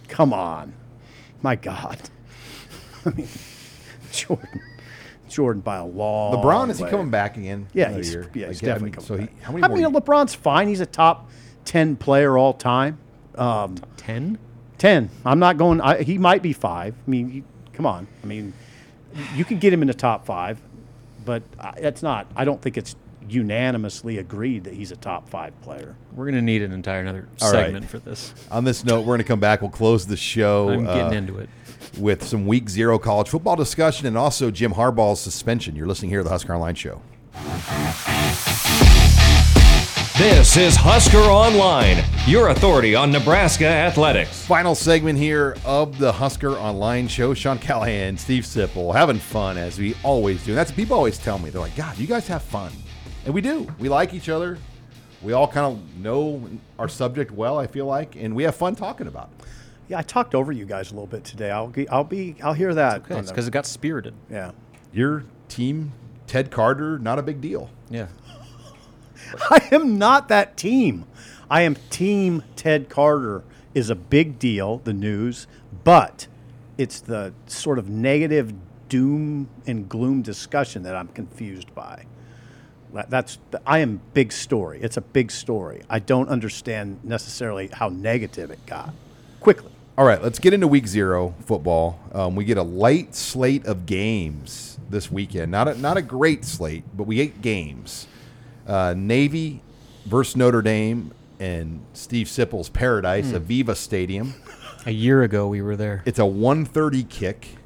[0.07, 0.71] Come on,
[1.41, 1.99] my God.
[3.05, 3.27] I mean,
[4.11, 4.61] Jordan,
[5.27, 6.35] Jordan by a long.
[6.35, 7.67] LeBron is he coming back again?
[7.73, 8.29] Yeah, he's, year?
[8.35, 9.29] yeah, he's Like, I definitely mean, coming so back.
[9.35, 9.77] he, how many I more?
[9.77, 10.67] mean, LeBron's fine.
[10.67, 11.29] He's a top
[11.65, 12.99] ten player all time.
[13.35, 14.37] Um, ten.
[14.77, 15.09] ten.
[15.25, 15.81] I'm not going.
[15.81, 16.93] I, he might be five.
[17.05, 17.43] I mean, you,
[17.73, 18.07] come on.
[18.23, 18.53] I mean,
[19.35, 20.59] you can get him in the top five,
[21.25, 22.27] but I, that's not.
[22.35, 22.95] I don't think it's
[23.29, 25.95] unanimously agreed that he's a top five player.
[26.13, 27.65] We're going to need an entire another All right.
[27.65, 28.33] segment for this.
[28.51, 29.61] On this note, we're going to come back.
[29.61, 30.69] We'll close the show.
[30.69, 31.49] I'm getting uh, into it.
[31.97, 35.75] with some week zero college football discussion and also Jim Harbaugh's suspension.
[35.75, 37.01] You're listening here to the Husker Online Show.
[40.17, 44.43] This is Husker Online, your authority on Nebraska athletics.
[44.47, 47.35] Final segment here of the Husker Online Show.
[47.35, 50.53] Sean Callahan, Steve Sipple, having fun as we always do.
[50.53, 51.51] And that's people always tell me.
[51.51, 52.71] They're like, God, you guys have fun.
[53.25, 53.67] And we do.
[53.77, 54.57] We like each other.
[55.21, 56.49] We all kind of know
[56.79, 59.45] our subject well, I feel like, and we have fun talking about it.
[59.89, 61.51] Yeah, I talked over you guys a little bit today.
[61.51, 61.87] I'll be.
[61.89, 62.35] I'll be.
[62.43, 63.01] I'll hear that.
[63.03, 64.15] Okay, on it's the- because it got spirited.
[64.31, 64.51] yeah.
[64.91, 65.91] Your team,
[66.25, 67.69] Ted Carter, not a big deal.
[67.91, 68.07] Yeah.
[69.49, 71.05] I am not that team.
[71.49, 73.43] I am team Ted Carter
[73.73, 75.47] is a big deal, the news,
[75.83, 76.27] but
[76.77, 78.53] it's the sort of negative
[78.89, 82.05] doom and gloom discussion that I'm confused by.
[82.93, 84.79] That- That's I am big story.
[84.81, 85.83] It's a big story.
[85.89, 88.93] I don't understand necessarily how negative it got.
[89.39, 89.71] Quickly.
[89.97, 91.99] All right, let's get into week zero football.
[92.13, 95.51] Um, we get a light slate of games this weekend.
[95.51, 98.07] Not a, not a great slate, but we get games.
[98.67, 99.61] Uh, Navy
[100.05, 104.33] versus Notre Dame and Steve Sipple's Paradise, Aviva Stadium.
[104.85, 106.03] A year ago, we were there.
[106.05, 107.57] It's a 1:30 kick.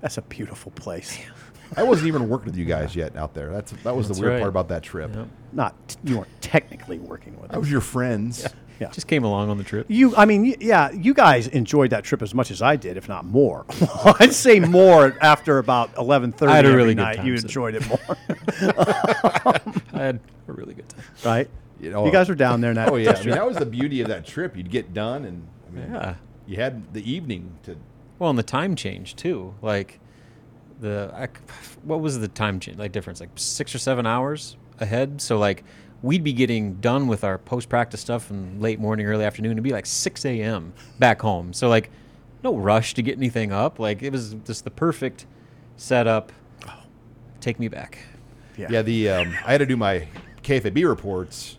[0.00, 1.18] That's a beautiful place.
[1.76, 3.50] I wasn't even working with you guys yet out there.
[3.50, 4.40] That's that was That's the weird right.
[4.40, 5.14] part about that trip.
[5.14, 5.28] Yep.
[5.52, 7.60] Not you weren't technically working with I us.
[7.60, 8.46] was your friends.
[8.80, 8.88] Yeah.
[8.90, 9.84] Just came along on the trip.
[9.90, 13.08] You, I mean, yeah, you guys enjoyed that trip as much as I did, if
[13.10, 13.66] not more.
[14.18, 17.16] I'd say more after about eleven thirty I had a every really good night.
[17.18, 17.44] time, you Sid.
[17.44, 17.98] enjoyed it more,
[18.80, 19.60] I
[19.92, 21.04] had a really good time.
[21.24, 21.50] right?
[21.80, 22.70] You You, guys were down there.
[22.70, 24.56] in That Oh yeah, I mean that was the beauty of that trip.
[24.56, 26.14] You'd get done, and I mean, Yeah.
[26.46, 27.76] you had the evening to.
[28.18, 29.54] Well, and the time change too.
[29.62, 29.98] Like
[30.80, 31.32] the I c
[31.82, 33.20] what was the time change like difference?
[33.20, 35.20] Like six or seven hours ahead.
[35.20, 35.64] So like
[36.02, 39.52] we'd be getting done with our post practice stuff in late morning, early afternoon.
[39.52, 40.72] It'd be like six a.m.
[40.98, 41.52] back home.
[41.52, 41.90] So like
[42.42, 43.78] no rush to get anything up.
[43.78, 45.26] Like it was just the perfect
[45.76, 46.32] setup.
[47.40, 47.98] Take me back.
[48.56, 50.06] Yeah, the um, I had to do my
[50.42, 51.56] KFAB reports,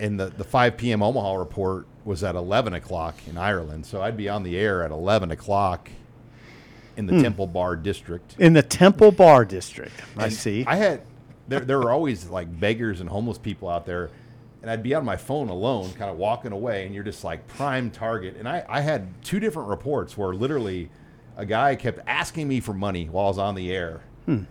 [0.00, 1.02] and the the 5 p.m.
[1.02, 3.84] Omaha report was at 11 o'clock in Ireland.
[3.84, 5.90] So I'd be on the air at 11 o'clock
[6.96, 8.34] in the Temple Bar district.
[8.38, 9.92] in the Temple Bar District.
[10.16, 10.64] I see.
[10.66, 11.02] I had
[11.48, 14.10] there there were always like beggars and homeless people out there,
[14.62, 17.46] and I'd be on my phone alone, kind of walking away, and you're just like
[17.46, 18.36] prime target.
[18.38, 20.90] And I I had two different reports where literally
[21.36, 24.02] a guy kept asking me for money while I was on the air.
[24.26, 24.46] And,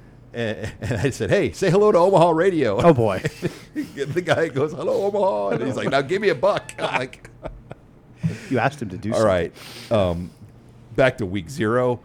[0.82, 3.20] and I said, "Hey, say hello to Omaha Radio." oh boy,
[3.74, 7.30] the guy goes, "Hello, Omaha," and he's like, "Now give me a buck." I'm like,
[8.50, 9.52] you asked him to do "All something.
[9.90, 10.32] right." Um,
[10.96, 12.02] back to week zero.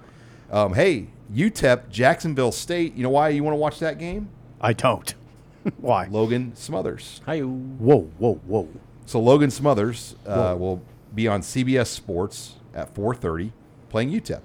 [0.50, 2.94] Um, hey, UTEP, Jacksonville State.
[2.94, 4.28] You know why you want to watch that game?
[4.62, 5.14] I don't.
[5.78, 6.06] Why?
[6.06, 7.20] Logan Smothers.
[7.26, 7.40] Hi.
[7.40, 8.68] Whoa, whoa, whoa.
[9.06, 10.82] So Logan Smothers uh, will
[11.14, 13.52] be on CBS Sports at 4:30
[13.88, 14.40] playing UTEP.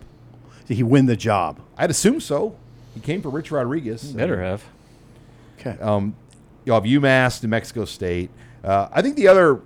[0.67, 1.61] Did he win the job?
[1.77, 2.57] I'd assume so.
[2.93, 4.11] He came for Rich Rodriguez.
[4.11, 4.63] Better have.
[5.59, 5.77] Okay.
[5.81, 6.15] Um,
[6.65, 8.29] you have UMass, New Mexico State.
[8.63, 9.61] Uh, I think the other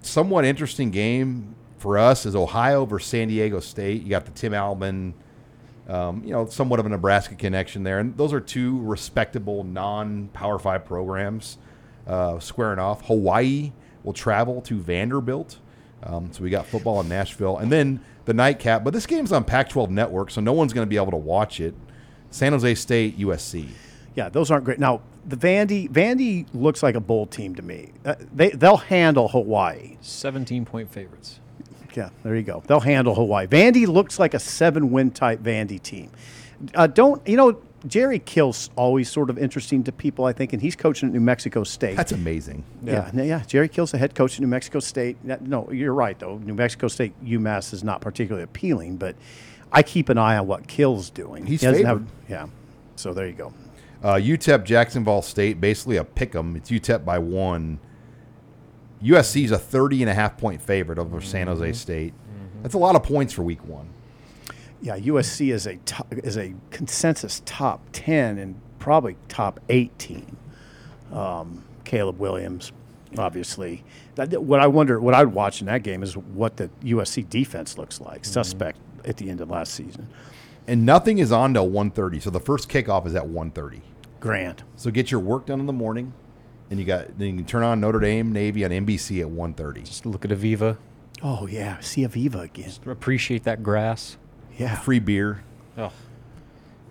[0.00, 4.02] somewhat interesting game for us is Ohio versus San Diego State.
[4.02, 5.12] You got the Tim Albin,
[5.88, 10.58] um, you know, somewhat of a Nebraska connection there, and those are two respectable non-Power
[10.58, 11.58] Five programs
[12.06, 13.06] uh, squaring off.
[13.06, 13.72] Hawaii
[14.02, 15.58] will travel to Vanderbilt,
[16.02, 18.84] um, so we got football in Nashville, and then the nightcap.
[18.84, 21.60] But this game's on Pac-12 Network, so no one's going to be able to watch
[21.60, 21.74] it.
[22.30, 23.68] San Jose State, USC.
[24.14, 24.78] Yeah, those aren't great.
[24.78, 27.92] Now, the Vandy, Vandy looks like a bowl team to me.
[28.04, 29.96] Uh, they they'll handle Hawaii.
[30.00, 31.40] Seventeen point favorites.
[31.96, 32.62] Yeah, there you go.
[32.66, 33.46] They'll handle Hawaii.
[33.46, 36.10] Vandy looks like a seven-win type Vandy team.
[36.74, 37.58] Uh, don't you know?
[37.86, 41.20] Jerry Kill's always sort of interesting to people, I think, and he's coaching at New
[41.20, 41.96] Mexico State.
[41.96, 42.64] That's amazing.
[42.82, 43.42] yeah, yeah, yeah.
[43.46, 45.16] Jerry Kill's the head coach at New Mexico State.
[45.24, 46.38] No, you're right though.
[46.38, 49.14] New Mexico State UMass is not particularly appealing, but
[49.70, 51.46] I keep an eye on what Kill's doing.
[51.46, 52.06] He's He doesn't favored.
[52.28, 52.46] yeah.
[52.96, 53.52] So there you go.
[54.02, 56.56] Uh, UTEP Jacksonville State, basically a pick 'em.
[56.56, 57.78] It's UTEP by one.
[59.06, 61.60] USC is a 30 and a half point favorite over San mm-hmm.
[61.60, 62.12] Jose State.
[62.12, 62.62] Mm-hmm.
[62.62, 63.88] That's a lot of points for week one.
[64.82, 70.36] Yeah, USC is a top, is a consensus top ten and probably top eighteen.
[71.12, 72.72] Um, Caleb Williams,
[73.16, 73.84] obviously.
[74.16, 77.78] That, what I wonder, what I'd watch in that game is what the USC defense
[77.78, 78.22] looks like.
[78.22, 78.32] Mm-hmm.
[78.32, 80.08] Suspect at the end of last season.
[80.66, 82.22] And nothing is on till 1.30.
[82.22, 83.80] So the first kickoff is at 1.30.
[84.18, 84.64] Grand.
[84.74, 86.12] So get your work done in the morning.
[86.70, 89.84] And you got then you can turn on Notre Dame Navy on NBC at 1.30.
[89.84, 90.76] Just look at Aviva.
[91.22, 92.72] Oh yeah, see Aviva again.
[92.86, 94.16] Appreciate that grass.
[94.58, 94.76] Yeah.
[94.76, 95.42] Free beer.
[95.78, 95.92] Oh,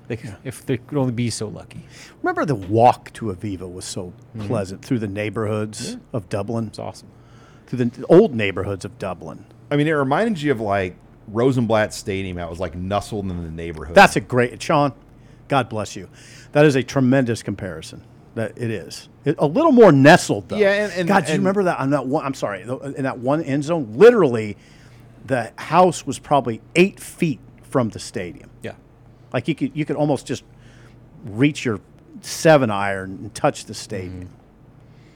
[0.07, 1.85] they, could- if they could only be so lucky.
[2.21, 4.47] Remember the walk to Aviva was so mm-hmm.
[4.47, 7.09] pleasant through the neighborhoods of Dublin, It's awesome.
[7.67, 9.45] through the old neighborhoods of Dublin.
[9.71, 10.95] I mean, it reminded you of like
[11.27, 12.37] Rosenblatt Stadium.
[12.37, 13.95] That was like nestled in the neighborhood.
[13.95, 14.93] That's a great, Sean.
[15.47, 16.09] God bless you.
[16.51, 18.03] That is a tremendous comparison.
[18.35, 19.07] That it is.
[19.23, 20.57] It- a little more nestled, though.
[20.57, 22.25] Yeah, and- and- God, do you remember that on that one?
[22.25, 24.57] I'm sorry, in that one end zone, literally,
[25.25, 28.49] the house was probably eight feet from the stadium.
[28.61, 28.73] Yeah.
[29.33, 30.43] Like you could, you could almost just
[31.25, 31.79] reach your
[32.21, 34.29] seven iron and touch the stadium.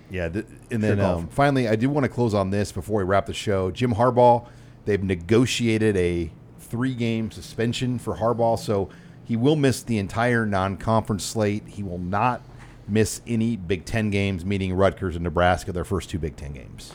[0.09, 3.03] Yeah, th- and then um, finally, I do want to close on this before we
[3.03, 3.69] wrap the show.
[3.69, 4.47] Jim Harbaugh,
[4.85, 8.89] they've negotiated a three-game suspension for Harbaugh, so
[9.23, 11.63] he will miss the entire non-conference slate.
[11.67, 12.41] He will not
[12.89, 16.93] miss any Big Ten games, meeting Rutgers and Nebraska, their first two Big Ten games.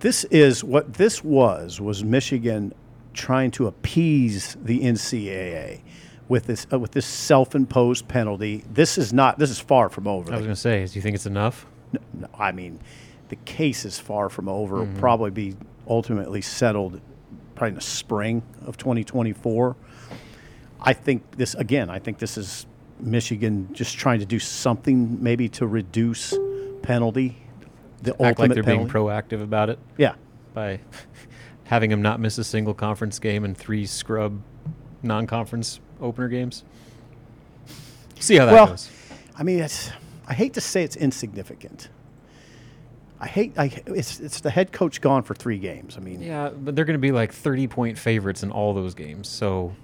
[0.00, 2.74] This is what this was was Michigan
[3.14, 5.80] trying to appease the NCAA
[6.28, 8.64] with this uh, with this self-imposed penalty.
[8.72, 9.38] This is not.
[9.38, 10.32] This is far from over.
[10.32, 11.66] I was going to say, do you think it's enough?
[11.92, 12.80] No, I mean,
[13.28, 14.82] the case is far from over.
[14.82, 15.56] It'll probably be
[15.88, 17.00] ultimately settled
[17.54, 19.76] probably in the spring of 2024.
[20.80, 21.88] I think this again.
[21.90, 22.66] I think this is
[23.00, 26.34] Michigan just trying to do something maybe to reduce
[26.82, 27.36] penalty.
[28.02, 28.84] The Act like they're penalty.
[28.84, 30.14] being proactive about it yeah.
[30.54, 30.80] by
[31.64, 34.40] having them not miss a single conference game and three scrub
[35.02, 36.64] non-conference opener games.
[38.18, 38.90] See how that well, goes.
[39.36, 39.90] I mean, it's.
[40.28, 41.88] I hate to say it's insignificant.
[43.20, 43.58] I hate.
[43.58, 45.96] I, it's it's the head coach gone for three games.
[45.96, 48.94] I mean, Yeah, but they're going to be like 30 point favorites in all those
[48.94, 49.74] games, so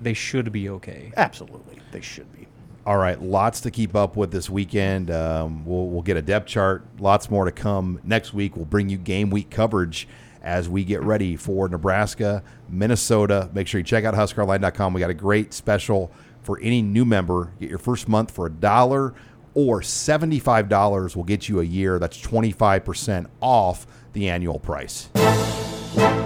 [0.00, 1.12] they should be okay.
[1.16, 2.46] absolutely, they should be.
[2.86, 5.10] All right, lots to keep up with this weekend.
[5.10, 6.84] Um, we'll, we'll get a depth chart.
[6.98, 8.56] Lots more to come next week.
[8.56, 10.06] We'll bring you game week coverage
[10.42, 13.48] as we get ready for Nebraska, Minnesota.
[13.54, 14.92] Make sure you check out HuskerOnline.com.
[14.92, 17.52] We got a great special for any new member.
[17.58, 19.14] Get your first month for a dollar
[19.54, 21.98] or $75 will get you a year.
[21.98, 25.08] That's 25% off the annual price.